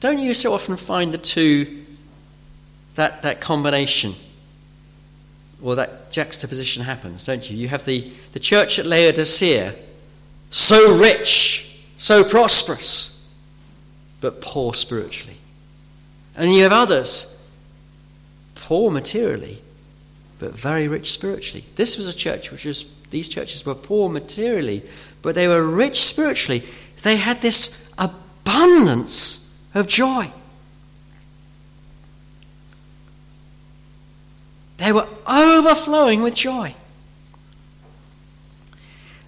[0.00, 1.84] Don't you so often find the two,
[2.94, 4.14] that, that combination,
[5.62, 7.58] or that juxtaposition happens, don't you?
[7.58, 9.74] You have the, the church at Laodicea,
[10.48, 13.28] so rich, so prosperous,
[14.22, 15.36] but poor spiritually.
[16.34, 17.38] And you have others,
[18.54, 19.60] poor materially,
[20.38, 21.66] but very rich spiritually.
[21.76, 24.82] This was a church which was, these churches were poor materially,
[25.22, 26.64] but they were rich spiritually.
[27.02, 30.32] They had this abundance of joy.
[34.78, 36.74] They were overflowing with joy.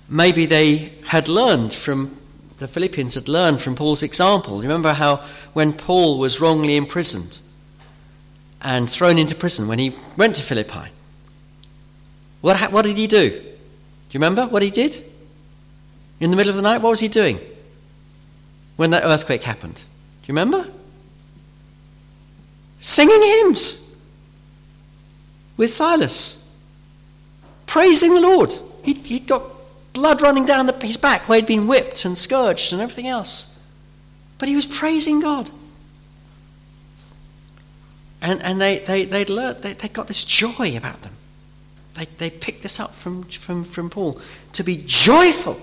[0.09, 2.17] Maybe they had learned from,
[2.59, 4.61] the Philippians had learned from Paul's example.
[4.61, 5.19] Remember how
[5.53, 7.39] when Paul was wrongly imprisoned
[8.61, 10.91] and thrown into prison, when he went to Philippi,
[12.41, 13.47] what, what did he do?
[14.09, 15.03] Do you remember what he did?
[16.21, 17.39] In the middle of the night, what was he doing
[18.77, 19.77] when that earthquake happened?
[19.77, 20.69] Do you remember?
[22.79, 23.97] Singing hymns
[25.57, 26.51] with Silas,
[27.67, 28.53] praising the Lord.
[28.83, 29.43] He'd, he'd got
[29.93, 33.61] blood running down the, his back where he'd been whipped and scourged and everything else.
[34.39, 35.51] But he was praising God.
[38.21, 41.13] And, and they, they, they'd learned, they, they got this joy about them.
[41.97, 44.21] They, they picked this up from, from, from Paul
[44.53, 45.61] to be joyful.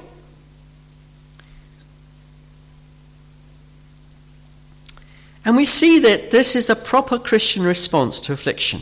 [5.46, 8.82] And we see that this is the proper Christian response to affliction.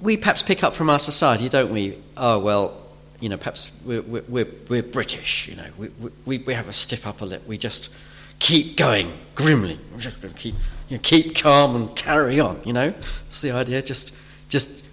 [0.00, 1.98] We perhaps pick up from our society, don't we?
[2.16, 2.80] Oh, well,
[3.20, 5.88] you know, perhaps we're, we're, we're British, you know, we,
[6.24, 7.46] we, we have a stiff upper lip.
[7.46, 7.94] We just
[8.38, 9.78] keep going grimly.
[9.92, 10.54] We're just going to keep
[10.88, 12.90] you know, keep calm and carry on, you know?
[12.90, 13.82] That's the idea.
[13.82, 14.14] Just,
[14.48, 14.84] just,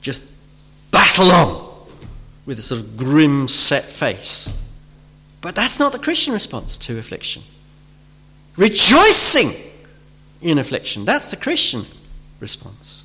[0.00, 0.24] just
[0.90, 1.70] battle on
[2.46, 4.56] with a sort of grim, set face.
[5.40, 7.42] But that's not the Christian response to affliction.
[8.56, 9.52] Rejoicing
[10.42, 11.04] in affliction.
[11.04, 11.86] That's the Christian
[12.40, 13.04] response.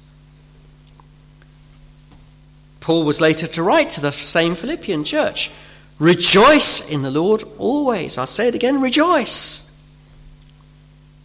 [2.80, 5.51] Paul was later to write to the same Philippian church
[5.97, 8.17] Rejoice in the Lord always.
[8.17, 9.64] I'll say it again rejoice.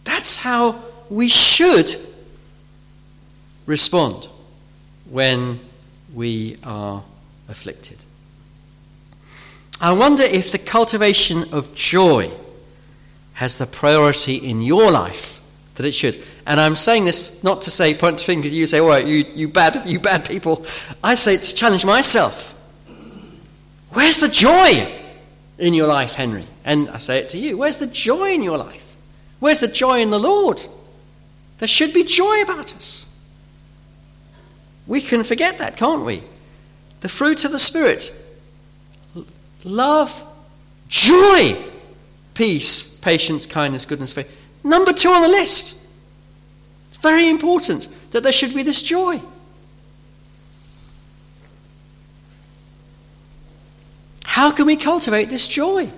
[0.03, 1.95] That's how we should
[3.65, 4.27] respond
[5.09, 5.59] when
[6.13, 7.03] we are
[7.47, 7.97] afflicted.
[9.79, 12.31] I wonder if the cultivation of joy
[13.33, 15.41] has the priority in your life
[15.75, 16.21] that it should.
[16.45, 19.47] And I'm saying this not to say, point the finger you, say, right, you, you,
[19.47, 20.65] bad, you bad people.
[21.03, 22.55] I say to challenge myself.
[23.89, 24.87] Where's the joy
[25.57, 26.45] in your life, Henry?
[26.63, 27.57] And I say it to you.
[27.57, 28.80] Where's the joy in your life?
[29.41, 30.63] Where's the joy in the Lord?
[31.57, 33.07] There should be joy about us.
[34.85, 36.23] We can forget that, can't we?
[37.01, 38.13] The fruit of the Spirit
[39.63, 40.23] love,
[40.87, 41.55] joy,
[42.35, 44.29] peace, patience, kindness, goodness, faith.
[44.63, 45.87] Number two on the list.
[46.89, 49.21] It's very important that there should be this joy.
[54.23, 55.91] How can we cultivate this joy?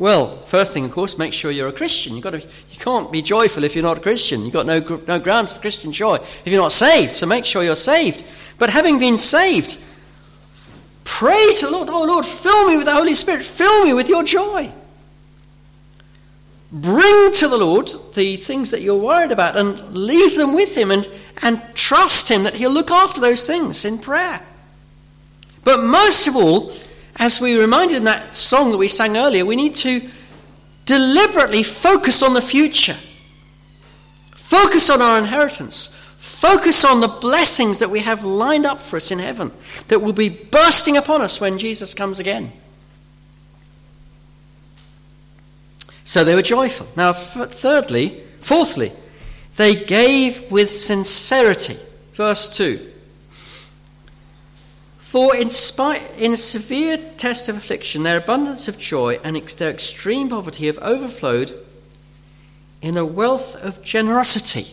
[0.00, 2.14] Well, first thing, of course, make sure you're a Christian.
[2.14, 4.44] You've got to, you can't be joyful if you're not a Christian.
[4.44, 7.16] You've got no, no grounds for Christian joy if you're not saved.
[7.16, 8.24] So make sure you're saved.
[8.56, 9.78] But having been saved,
[11.04, 13.44] pray to the Lord, Oh Lord, fill me with the Holy Spirit.
[13.44, 14.72] Fill me with your joy.
[16.72, 20.90] Bring to the Lord the things that you're worried about and leave them with Him
[20.90, 21.06] and,
[21.42, 24.40] and trust Him that He'll look after those things in prayer.
[25.62, 26.72] But most of all,
[27.20, 30.08] as we reminded in that song that we sang earlier, we need to
[30.86, 32.96] deliberately focus on the future.
[34.34, 35.94] Focus on our inheritance.
[36.16, 39.52] Focus on the blessings that we have lined up for us in heaven
[39.88, 42.50] that will be bursting upon us when Jesus comes again.
[46.04, 46.88] So they were joyful.
[46.96, 48.92] Now, thirdly, fourthly,
[49.56, 51.76] they gave with sincerity.
[52.14, 52.89] Verse 2.
[55.10, 59.56] For in, spite, in a severe test of affliction, their abundance of joy and ex-
[59.56, 61.52] their extreme poverty have overflowed
[62.80, 64.68] in a wealth of generosity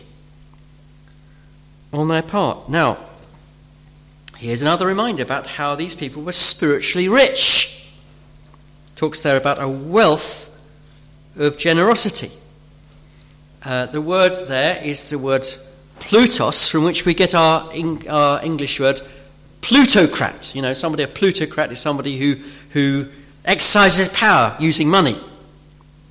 [1.92, 2.68] on their part.
[2.68, 2.98] Now,
[4.36, 7.90] here's another reminder about how these people were spiritually rich.
[8.94, 10.56] Talks there about a wealth
[11.36, 12.30] of generosity.
[13.64, 15.48] Uh, the word there is the word
[15.98, 17.68] plutos, from which we get our,
[18.08, 19.02] our English word
[19.60, 20.54] plutocrat.
[20.54, 22.36] You know, somebody, a plutocrat is somebody who,
[22.70, 23.08] who
[23.44, 25.18] exercises power using money.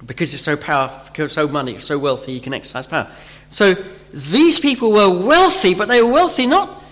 [0.06, 3.08] Because he's so powerful, so money, so wealthy, he can exercise power.
[3.50, 3.76] So
[4.14, 6.84] these people were wealthy, but they were wealthy not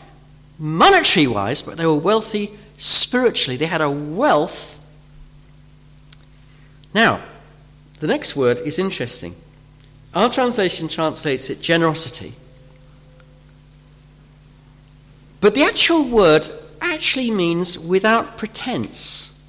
[0.57, 3.57] monetary wise, but they were wealthy spiritually.
[3.57, 4.85] They had a wealth.
[6.93, 7.21] Now,
[7.99, 9.35] the next word is interesting.
[10.13, 12.33] Our translation translates it generosity.
[15.45, 16.49] But the actual word
[16.81, 19.47] actually means without pretense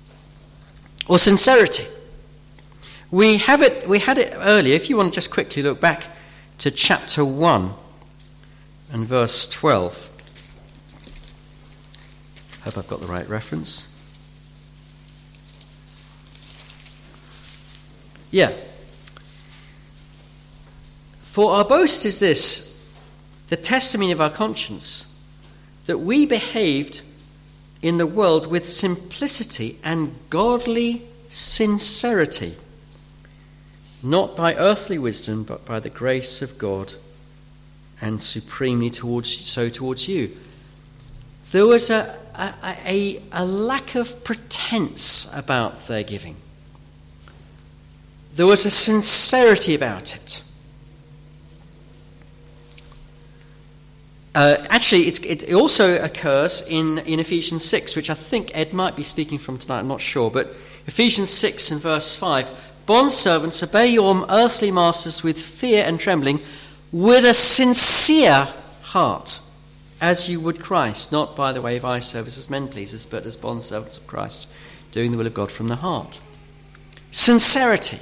[1.08, 1.86] or sincerity.
[3.10, 4.74] We have it we had it earlier.
[4.74, 6.04] If you want to just quickly look back
[6.58, 7.72] to chapter 1
[8.92, 10.10] and verse 12.
[12.64, 13.88] Hope I've got the right reference.
[18.30, 18.52] Yeah.
[21.22, 22.86] For our boast is this
[23.48, 25.14] the testimony of our conscience
[25.86, 27.00] that we behaved
[27.82, 32.54] in the world with simplicity and godly sincerity,
[34.02, 36.94] not by earthly wisdom, but by the grace of God,
[38.00, 40.36] and supremely towards so towards you.
[41.52, 42.52] There was a, a,
[42.84, 46.36] a, a lack of pretense about their giving.
[48.34, 50.42] There was a sincerity about it.
[54.36, 59.02] Uh, actually, it also occurs in, in Ephesians 6, which I think Ed might be
[59.02, 60.30] speaking from tonight, I'm not sure.
[60.30, 60.48] But
[60.86, 62.50] Ephesians 6 and verse 5
[62.86, 66.40] Bondservants, obey your earthly masters with fear and trembling,
[66.92, 68.46] with a sincere
[68.82, 69.40] heart,
[70.02, 73.24] as you would Christ, not by the way of eye service as men pleasers, but
[73.24, 74.52] as bondservants of Christ,
[74.92, 76.20] doing the will of God from the heart.
[77.10, 78.00] Sincerity.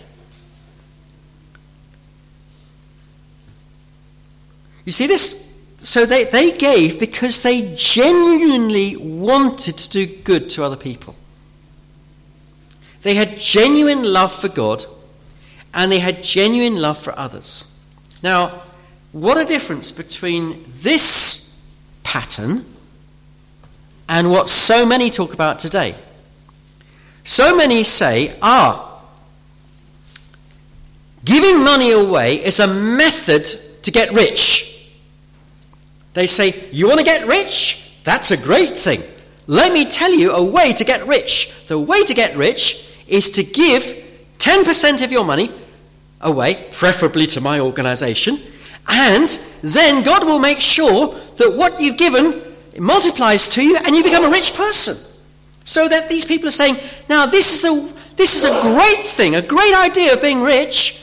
[4.85, 5.44] You see, this
[5.85, 11.15] so they, they gave because they genuinely wanted to do good to other people.
[13.03, 14.87] They had genuine love for God
[15.75, 17.71] and they had genuine love for others.
[18.23, 18.63] Now,
[19.13, 21.63] what a difference between this
[22.03, 22.65] pattern
[24.09, 25.97] and what so many talk about today.
[27.25, 29.03] So many say, ah,
[31.27, 33.45] giving money away is a method
[33.83, 34.74] to get rich.
[36.15, 37.93] They say, You want to get rich?
[38.05, 39.03] That's a great thing.
[39.47, 41.53] Let me tell you a way to get rich.
[41.67, 43.83] The way to get rich is to give
[44.39, 45.51] 10% of your money
[46.21, 48.41] away, preferably to my organization,
[48.89, 52.43] and then God will make sure that what you've given
[52.79, 54.97] multiplies to you and you become a rich person.
[55.65, 56.77] So that these people are saying,
[57.09, 61.01] now this is, the, this is a great thing, a great idea of being rich,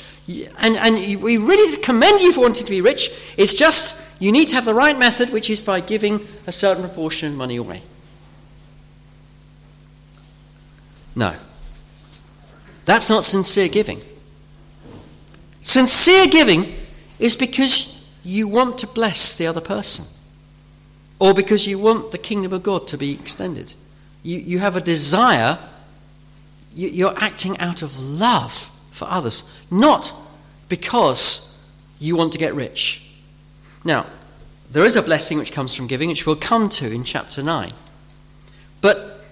[0.59, 3.09] and, and we really commend you for wanting to be rich.
[3.37, 6.83] It's just you need to have the right method, which is by giving a certain
[6.83, 7.81] proportion of money away.
[11.15, 11.35] No.
[12.85, 13.99] That's not sincere giving.
[15.61, 16.75] Sincere giving
[17.17, 20.05] is because you want to bless the other person
[21.17, 23.73] or because you want the kingdom of God to be extended.
[24.21, 25.57] You, you have a desire,
[26.75, 30.13] you, you're acting out of love for others, not
[30.69, 31.59] because
[31.97, 33.07] you want to get rich.
[33.83, 34.05] Now,
[34.71, 37.69] there is a blessing which comes from giving, which we'll come to in chapter 9.
[38.79, 39.25] But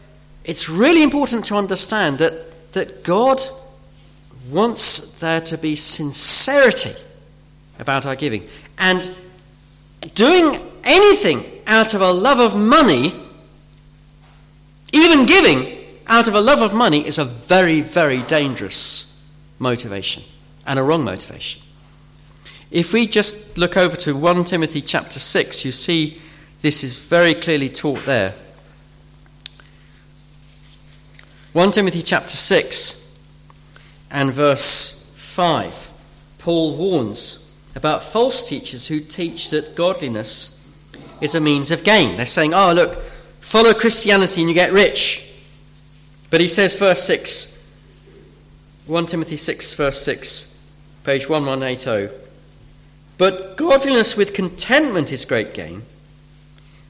[0.44, 3.42] it's really important to understand that, that God
[4.50, 6.94] wants there to be sincerity
[7.78, 8.48] about our giving.
[8.78, 9.16] And
[10.14, 13.14] doing anything out of a love of money,
[14.92, 15.78] even giving
[16.08, 19.24] out of a love of money, is a very, very dangerous
[19.60, 20.24] motivation
[20.66, 21.62] and a wrong motivation.
[22.72, 26.22] If we just look over to 1 Timothy chapter 6, you see
[26.62, 28.36] this is very clearly taught there.
[31.54, 33.12] 1 Timothy chapter 6
[34.12, 35.90] and verse 5,
[36.38, 40.64] Paul warns about false teachers who teach that godliness
[41.22, 42.18] is a means of gain.
[42.18, 43.02] They're saying, oh, look,
[43.40, 45.34] follow Christianity and you get rich.
[46.30, 47.66] But he says, verse 6,
[48.86, 50.60] 1 Timothy 6, verse 6,
[51.04, 52.29] page 1180.
[53.20, 55.84] But godliness with contentment is great gain.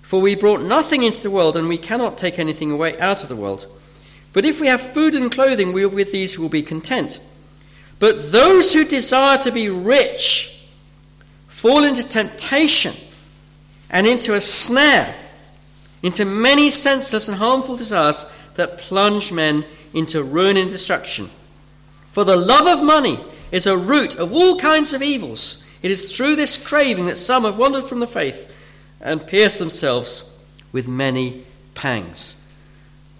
[0.03, 3.29] For we brought nothing into the world, and we cannot take anything away out of
[3.29, 3.65] the world.
[4.31, 7.19] But if we have food and clothing, we with these will be content.
[7.97, 10.67] But those who desire to be rich
[11.47, 12.93] fall into temptation
[13.89, 15.15] and into a snare,
[16.03, 19.65] into many senseless and harmful desires that plunge men
[19.95, 21.31] into ruin and destruction.
[22.11, 23.19] For the love of money
[23.51, 25.65] is a root of all kinds of evils.
[25.81, 28.53] It is through this craving that some have wandered from the faith
[29.01, 32.35] and pierced themselves with many pangs.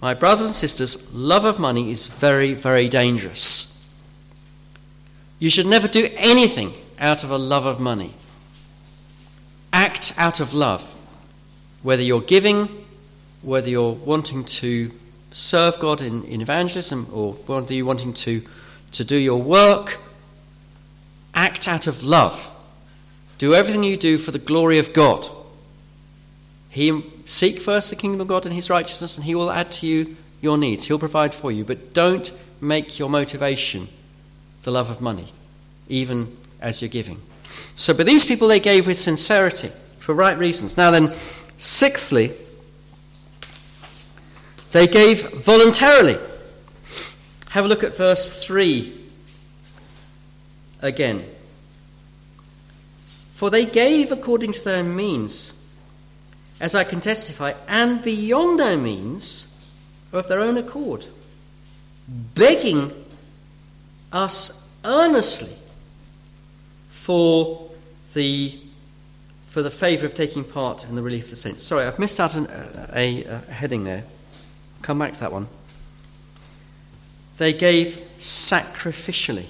[0.02, 3.88] My brothers and sisters, love of money is very, very dangerous.
[5.40, 8.14] You should never do anything out of a love of money.
[9.72, 10.96] Act out of love.
[11.82, 12.68] whether you're giving,
[13.42, 14.92] whether you're wanting to
[15.32, 18.42] serve God in, in evangelism, or whether you're wanting to,
[18.92, 19.98] to do your work,
[21.40, 22.50] act out of love.
[23.38, 25.28] Do everything you do for the glory of God.
[26.70, 29.88] He seek first the kingdom of God and his righteousness, and he will add to
[29.88, 30.86] you your needs.
[30.86, 31.64] He'll provide for you.
[31.64, 33.88] But don't make your motivation
[34.64, 35.32] the love of money,
[35.88, 37.22] even as you're giving.
[37.78, 40.76] So, but these people they gave with sincerity for right reasons.
[40.76, 41.14] Now, then,
[41.58, 42.34] sixthly,
[44.74, 46.18] they gave voluntarily.
[47.52, 48.99] Have a look at verse 3
[50.82, 51.26] again.
[53.34, 55.54] For they gave according to their means,
[56.60, 59.56] as I can testify, and beyond their means
[60.12, 61.06] of their own accord,
[62.08, 62.92] begging
[64.12, 65.56] us earnestly
[66.90, 67.70] for
[68.14, 68.60] the
[69.50, 71.64] for the favour of taking part in the relief of the saints.
[71.64, 72.48] Sorry, I've missed out an,
[72.94, 74.04] a, a, heading there.
[74.84, 75.48] Come back to that one.
[77.40, 79.48] They gave sacrificially.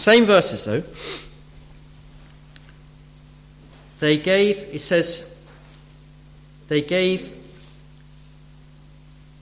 [0.00, 0.82] Same verses though.
[3.98, 5.38] They gave, it says,
[6.68, 7.30] they gave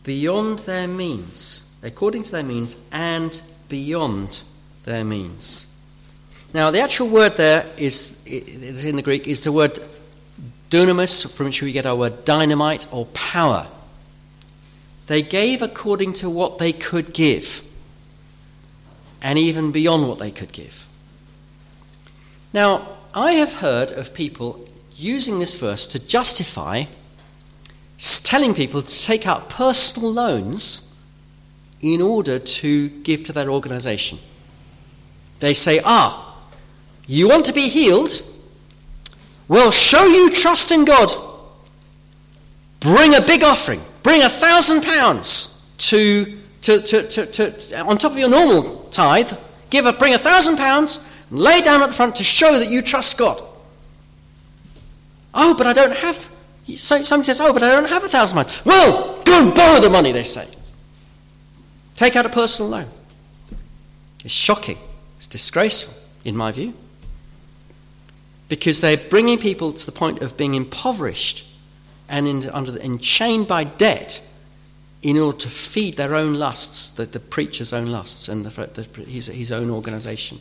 [0.02, 4.42] beyond their means, according to their means, and beyond
[4.82, 5.72] their means.
[6.52, 9.78] Now, the actual word there is, in the Greek, is the word
[10.70, 13.68] dunamis, from which we get our word dynamite or power.
[15.06, 17.62] They gave according to what they could give,
[19.22, 20.86] and even beyond what they could give.
[22.52, 24.66] Now, I have heard of people
[24.96, 26.84] using this verse to justify
[27.98, 30.96] telling people to take out personal loans
[31.80, 34.18] in order to give to their organization.
[35.40, 36.36] They say, ah,
[37.06, 38.22] you want to be healed?
[39.48, 41.10] Well, show you trust in God.
[42.80, 43.82] Bring a big offering.
[44.02, 49.32] Bring a thousand pounds to, to, to, to, to, on top of your normal tithe.
[49.70, 52.70] Give a, bring a thousand pounds, and lay down at the front to show that
[52.70, 53.42] you trust God.
[55.34, 56.28] Oh, but I don't have
[56.76, 58.64] so somebody says, Oh, but I don't have a thousand pounds.
[58.64, 60.46] Well, go and borrow the money, they say.
[61.96, 62.86] Take out a personal loan.
[64.24, 64.78] It's shocking.
[65.16, 65.94] It's disgraceful,
[66.24, 66.74] in my view.
[68.48, 71.46] Because they're bringing people to the point of being impoverished
[72.08, 74.24] and in, under the, enchained by debt
[75.02, 79.04] in order to feed their own lusts, the, the preacher's own lusts, and the, the,
[79.04, 80.40] his, his own organization.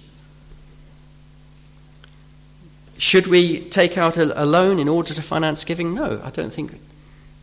[2.97, 5.93] Should we take out a, a loan in order to finance giving?
[5.93, 6.79] No, I don't think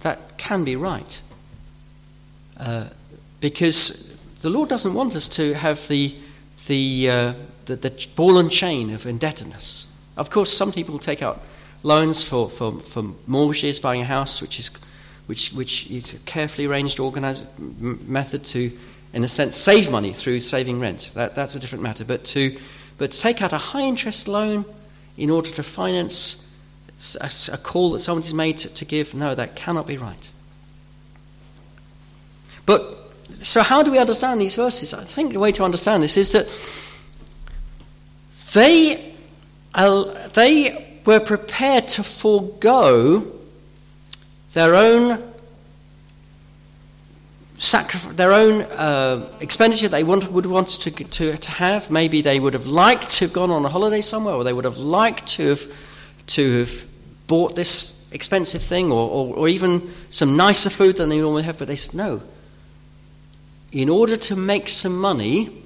[0.00, 1.20] that can be right.
[2.56, 2.88] Uh,
[3.40, 6.14] because the Lord doesn't want us to have the,
[6.66, 7.32] the, uh,
[7.66, 9.94] the, the, ball and chain of indebtedness.
[10.16, 11.42] Of course, some people take out
[11.82, 14.70] loans for, for, for mortgages, buying a house, which is,
[15.26, 18.70] which, which is a carefully arranged organized method to,
[19.12, 21.10] in a sense, save money through saving rent.
[21.14, 22.04] That, that's a different matter.
[22.04, 22.56] But to,
[22.98, 24.64] but to take out a high interest loan
[25.16, 26.44] in order to finance
[27.50, 29.14] a, call that somebody's made to, to give.
[29.14, 30.30] No, that cannot be right.
[32.66, 32.82] But
[33.42, 34.94] so, how do we understand these verses?
[34.94, 36.46] I think the way to understand this is that
[38.54, 39.14] they,
[40.34, 43.30] they were prepared to forego
[44.54, 45.34] their own
[48.12, 51.90] their own uh, expenditure they want, would want to, to, to have.
[51.90, 54.64] Maybe they would have liked to have gone on a holiday somewhere, or they would
[54.64, 55.72] have liked to have,
[56.26, 56.86] to have
[57.26, 61.58] bought this expensive thing, or, or, or even some nicer food than they normally have.
[61.58, 62.22] But they said, no.
[63.72, 65.62] In order to make some money,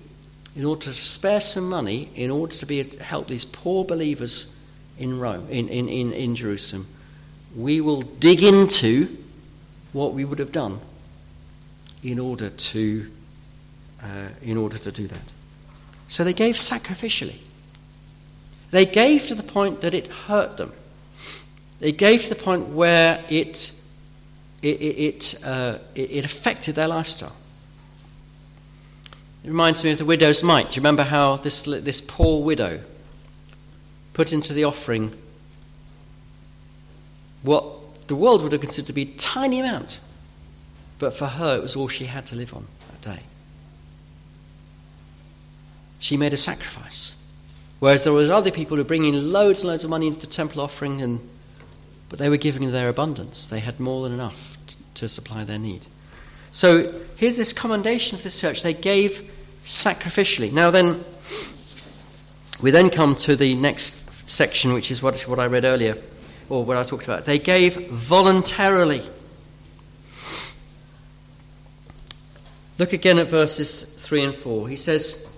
[0.55, 4.63] in order to spare some money, in order to be help these poor believers
[4.99, 6.87] in Rome, in, in, in, in Jerusalem,
[7.59, 9.17] we will dig into
[9.93, 10.79] what we would have done
[12.05, 13.11] in order to,
[14.01, 15.33] uh, in order to do that.
[16.07, 17.39] So they gave sacrificially.
[18.71, 20.73] They gave to the point that it hurt them.
[21.81, 23.73] They gave to the point where it,
[24.63, 27.35] it, it, uh, it affected their lifestyle.
[29.43, 30.71] It reminds me of the widow's mite.
[30.71, 32.81] Do you remember how this, this poor widow
[34.13, 35.13] put into the offering
[37.43, 40.01] what the world would have considered to be a tiny amount
[40.99, 43.23] but for her, it was all she had to live on that day.
[45.99, 47.15] She made a sacrifice.
[47.79, 50.27] Whereas there was other people who bring in loads and loads of money into the
[50.27, 51.21] temple offering, and,
[52.09, 53.47] but they were giving their abundance.
[53.47, 54.57] They had more than enough
[54.95, 55.87] to supply their need.
[56.51, 58.63] So here's this commendation of this church.
[58.63, 59.31] They gave
[59.63, 60.53] sacrificially.
[60.53, 61.05] Now then,
[62.61, 65.97] we then come to the next section, which is what, what I read earlier.
[66.49, 69.03] Or what I talked about, they gave voluntarily.
[72.79, 74.69] Look again at verses 3 and 4.
[74.69, 75.29] He says,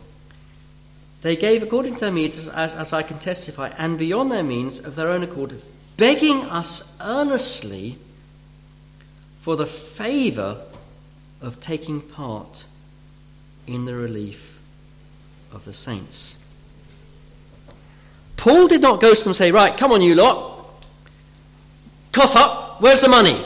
[1.22, 4.78] They gave according to their means, as, as I can testify, and beyond their means
[4.78, 5.60] of their own accord,
[5.96, 7.98] begging us earnestly
[9.40, 10.60] for the favour
[11.40, 12.66] of taking part
[13.66, 14.60] in the relief
[15.52, 16.36] of the saints.
[18.36, 20.59] Paul did not go to them and say, Right, come on, you lot,
[22.12, 23.44] cough up, where's the money?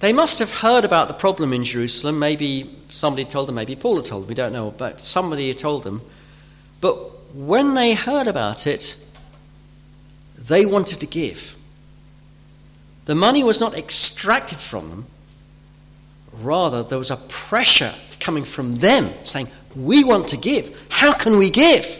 [0.00, 2.18] They must have heard about the problem in Jerusalem.
[2.18, 5.58] Maybe somebody told them, maybe Paul had told them, we don't know, but somebody had
[5.58, 6.02] told them.
[6.80, 6.94] But
[7.34, 8.96] when they heard about it,
[10.36, 11.56] they wanted to give.
[13.06, 15.06] The money was not extracted from them,
[16.32, 20.78] rather, there was a pressure coming from them saying, We want to give.
[20.90, 21.98] How can we give?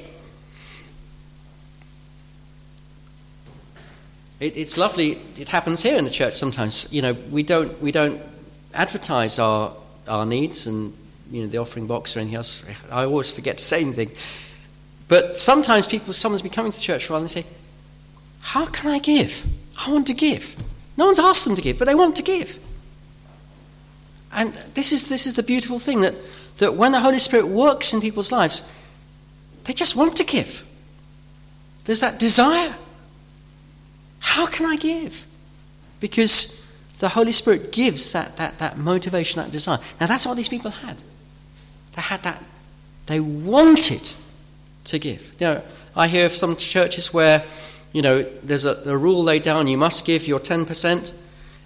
[4.41, 5.21] It, it's lovely.
[5.37, 6.93] It happens here in the church sometimes.
[6.93, 8.21] You know, we don't we don't
[8.75, 9.75] advertise our
[10.07, 10.95] our needs and
[11.31, 12.65] you know the offering box or anything else.
[12.91, 14.11] I always forget to say anything.
[15.09, 17.47] But sometimes people, someone's been coming to church for a while and they say,
[18.41, 19.47] "How can I give?
[19.87, 20.55] I want to give."
[20.97, 22.59] No one's asked them to give, but they want to give.
[24.33, 26.15] And this is this is the beautiful thing that
[26.59, 28.71] that when the Holy Spirit works in people's lives,
[29.65, 30.65] they just want to give.
[31.85, 32.75] There's that desire.
[34.21, 35.27] How can I give?
[36.01, 36.59] Because
[36.99, 39.79] the Holy Spirit gives that, that, that motivation, that desire.
[40.01, 41.03] Now, that's what these people had.
[41.93, 42.43] They had that,
[43.07, 44.13] they wanted
[44.85, 45.35] to give.
[45.39, 45.63] You know,
[45.95, 47.45] I hear of some churches where,
[47.93, 51.13] you know, there's a, a rule laid down you must give your 10%,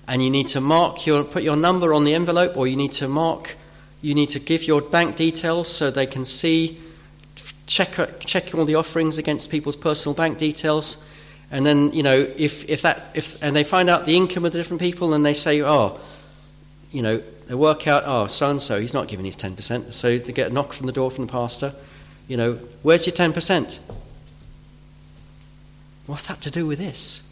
[0.08, 2.92] and you need to mark your, put your number on the envelope, or you need
[2.92, 3.56] to mark,
[4.02, 6.78] you need to give your bank details so they can see,
[7.66, 11.06] check, check all the offerings against people's personal bank details
[11.52, 14.52] and then, you know, if, if that, if, and they find out the income of
[14.52, 16.00] the different people and they say, oh,
[16.90, 19.92] you know, they work out, oh, so and so, he's not giving his 10%.
[19.92, 21.74] So they get a knock from the door from the pastor,
[22.26, 23.78] you know, where's your 10%?
[26.06, 27.22] What's that to do with this?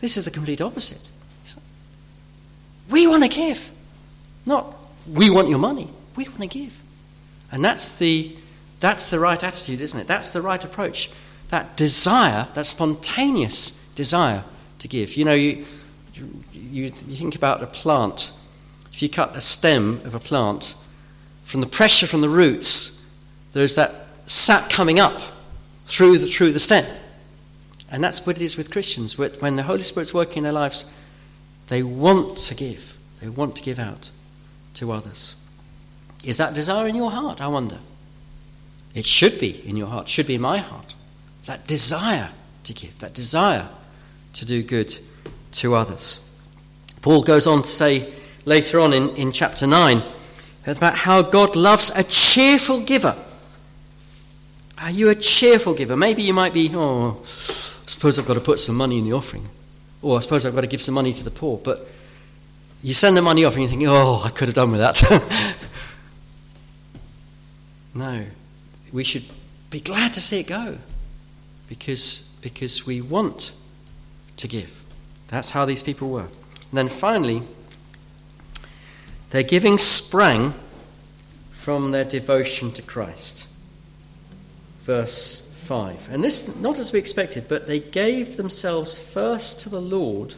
[0.00, 1.10] This is the complete opposite.
[2.88, 3.70] We want to give,
[4.46, 4.74] not
[5.06, 5.90] we want your money.
[6.16, 6.80] We want to give.
[7.52, 8.34] And that's the,
[8.80, 10.06] that's the right attitude, isn't it?
[10.06, 11.10] That's the right approach
[11.50, 14.44] that desire, that spontaneous desire
[14.78, 15.16] to give.
[15.16, 15.64] You know, you,
[16.14, 18.32] you, you think about a plant.
[18.92, 20.74] If you cut a stem of a plant,
[21.44, 23.12] from the pressure from the roots,
[23.52, 25.20] there's that sap coming up
[25.84, 26.86] through the, through the stem.
[27.90, 29.18] And that's what it is with Christians.
[29.18, 30.96] When the Holy Spirit's working in their lives,
[31.66, 32.96] they want to give.
[33.20, 34.10] They want to give out
[34.74, 35.34] to others.
[36.22, 37.78] Is that desire in your heart, I wonder?
[38.94, 40.94] It should be in your heart, should be in my heart
[41.50, 42.30] that desire
[42.62, 43.68] to give, that desire
[44.32, 44.96] to do good
[45.50, 46.32] to others.
[47.02, 50.00] Paul goes on to say later on in, in chapter 9
[50.64, 53.16] about how God loves a cheerful giver.
[54.78, 55.96] Are you a cheerful giver?
[55.96, 57.24] Maybe you might be, oh, I
[57.86, 59.48] suppose I've got to put some money in the offering.
[60.02, 61.58] Or I suppose I've got to give some money to the poor.
[61.58, 61.84] But
[62.80, 65.56] you send the money off and you think, oh, I could have done with that.
[67.94, 68.24] no.
[68.92, 69.24] We should
[69.68, 70.78] be glad to see it go
[71.70, 73.52] because, because we want
[74.36, 74.84] to give.
[75.28, 76.26] That's how these people were.
[76.70, 77.44] And then finally,
[79.30, 80.52] their giving sprang
[81.52, 83.46] from their devotion to Christ.
[84.82, 86.08] Verse 5.
[86.10, 90.34] And this, not as we expected, but they gave themselves first to the Lord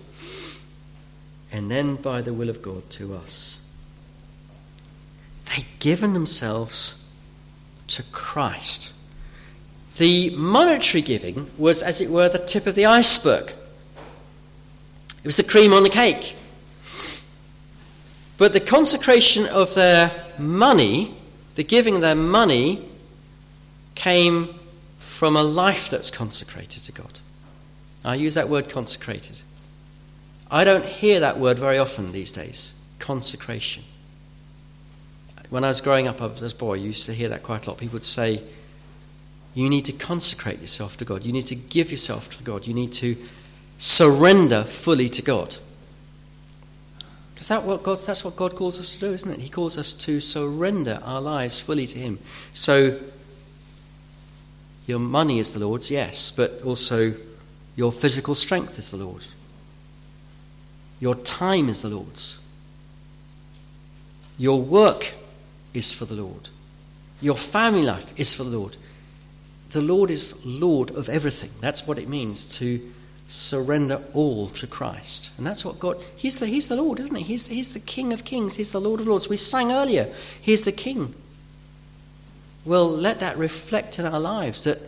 [1.51, 3.73] and then by the will of God to us.
[5.47, 7.11] They'd given themselves
[7.89, 8.92] to Christ.
[9.99, 13.53] The monetary giving was, as it were, the tip of the iceberg.
[15.19, 16.37] It was the cream on the cake.
[18.39, 21.15] But the consecration of their money,
[21.55, 22.89] the giving of their money,
[23.95, 24.55] came
[24.99, 27.21] from a life that's consecrated to God.
[28.05, 29.43] I use that word consecrated.
[30.51, 33.83] I don't hear that word very often these days consecration.
[35.51, 37.71] When I was growing up as a boy, I used to hear that quite a
[37.71, 37.79] lot.
[37.79, 38.43] People would say,
[39.55, 41.25] you need to consecrate yourself to God.
[41.25, 42.67] You need to give yourself to God.
[42.67, 43.17] You need to
[43.77, 45.57] surrender fully to God.
[47.35, 49.41] Because that what God, that's what God calls us to do, isn't it?
[49.41, 52.19] He calls us to surrender our lives fully to Him.
[52.53, 52.99] So,
[54.87, 57.15] your money is the Lord's, yes, but also
[57.77, 59.35] your physical strength is the Lord's.
[60.99, 62.39] Your time is the Lord's.
[64.39, 65.13] Your work
[65.75, 66.49] is for the Lord.
[67.21, 68.77] Your family life is for the Lord
[69.73, 71.51] the Lord is Lord of everything.
[71.61, 72.81] That's what it means to
[73.27, 75.31] surrender all to Christ.
[75.39, 77.25] And that's what God, He's the, he's the Lord, isn't He?
[77.25, 79.29] He's, he's the King of kings, He's the Lord of lords.
[79.29, 81.15] We sang earlier, He's the King.
[82.65, 84.79] Well, let that reflect in our lives that,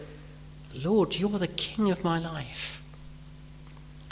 [0.85, 2.83] Lord, you're the King of my life.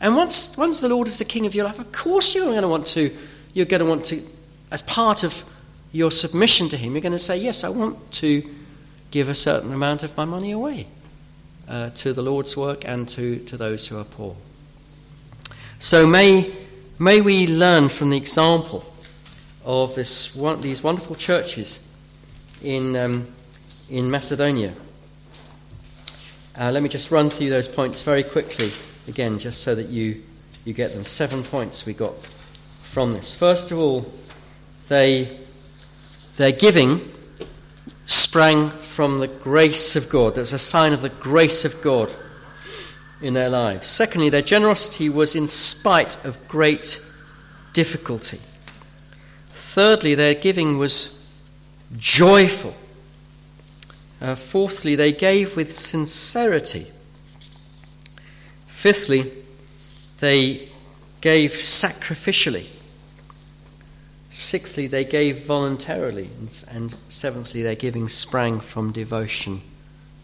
[0.01, 2.63] And once, once the Lord is the King of your life, of course you're going
[2.63, 3.17] to want to,
[3.53, 4.23] you're going to want to,
[4.71, 5.45] as part of
[5.93, 8.43] your submission to Him, you're going to say, Yes, I want to
[9.13, 10.87] give a certain amount of my money away
[11.69, 14.35] uh, to the Lord's work and to, to those who are poor.
[15.79, 16.53] So may,
[16.99, 18.85] may we learn from the example
[19.65, 21.87] of this one, these wonderful churches
[22.63, 23.29] in, um,
[23.91, 24.73] in Macedonia.
[26.59, 28.71] Uh, let me just run through those points very quickly
[29.09, 30.23] again, just so that you,
[30.65, 31.05] you get them.
[31.05, 32.15] Seven points we got
[32.81, 33.37] from this.
[33.37, 34.11] First of all,
[34.89, 35.39] they,
[36.37, 37.12] their giving
[38.33, 40.35] sprang from the grace of God.
[40.35, 42.15] There was a sign of the grace of God
[43.21, 43.89] in their lives.
[43.89, 47.07] Secondly, their generosity was in spite of great
[47.75, 48.41] difficulty.
[49.51, 51.29] Thirdly, their giving was
[51.99, 52.75] joyful.
[54.19, 56.87] Uh, fourthly, they gave with sincerity.
[58.67, 59.31] Fifthly,
[60.21, 60.71] they
[61.21, 62.65] gave sacrificially.
[64.33, 66.31] Sixthly, they gave voluntarily.
[66.67, 69.61] And seventhly, their giving sprang from devotion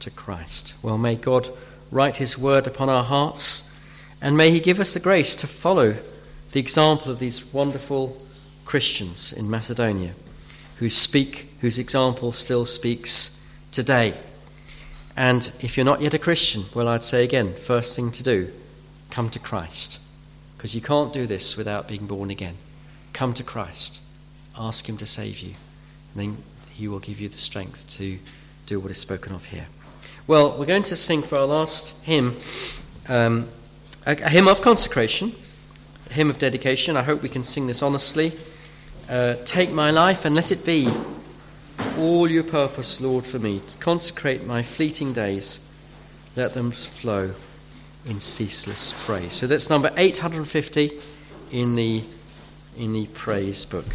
[0.00, 0.74] to Christ.
[0.82, 1.50] Well, may God
[1.90, 3.70] write His word upon our hearts,
[4.22, 5.94] and may He give us the grace to follow
[6.52, 8.16] the example of these wonderful
[8.64, 10.14] Christians in Macedonia
[10.76, 14.14] who speak, whose example still speaks today.
[15.18, 18.50] And if you're not yet a Christian, well, I'd say again, first thing to do,
[19.10, 20.00] come to Christ.
[20.56, 22.56] Because you can't do this without being born again.
[23.18, 24.00] Come to Christ,
[24.56, 25.54] ask Him to save you,
[26.14, 28.16] and then He will give you the strength to
[28.66, 29.66] do what is spoken of here.
[30.28, 32.36] Well, we're going to sing for our last hymn
[33.08, 33.48] um,
[34.06, 35.32] a, a, hymn of consecration,
[36.08, 36.96] a hymn of dedication.
[36.96, 38.34] I hope we can sing this honestly.
[39.10, 40.88] Uh, Take my life and let it be
[41.98, 43.58] all your purpose, Lord, for me.
[43.58, 45.68] To consecrate my fleeting days,
[46.36, 47.34] let them flow
[48.06, 49.32] in ceaseless praise.
[49.32, 50.92] So that's number 850
[51.50, 52.04] in the
[52.78, 53.86] in the praise book.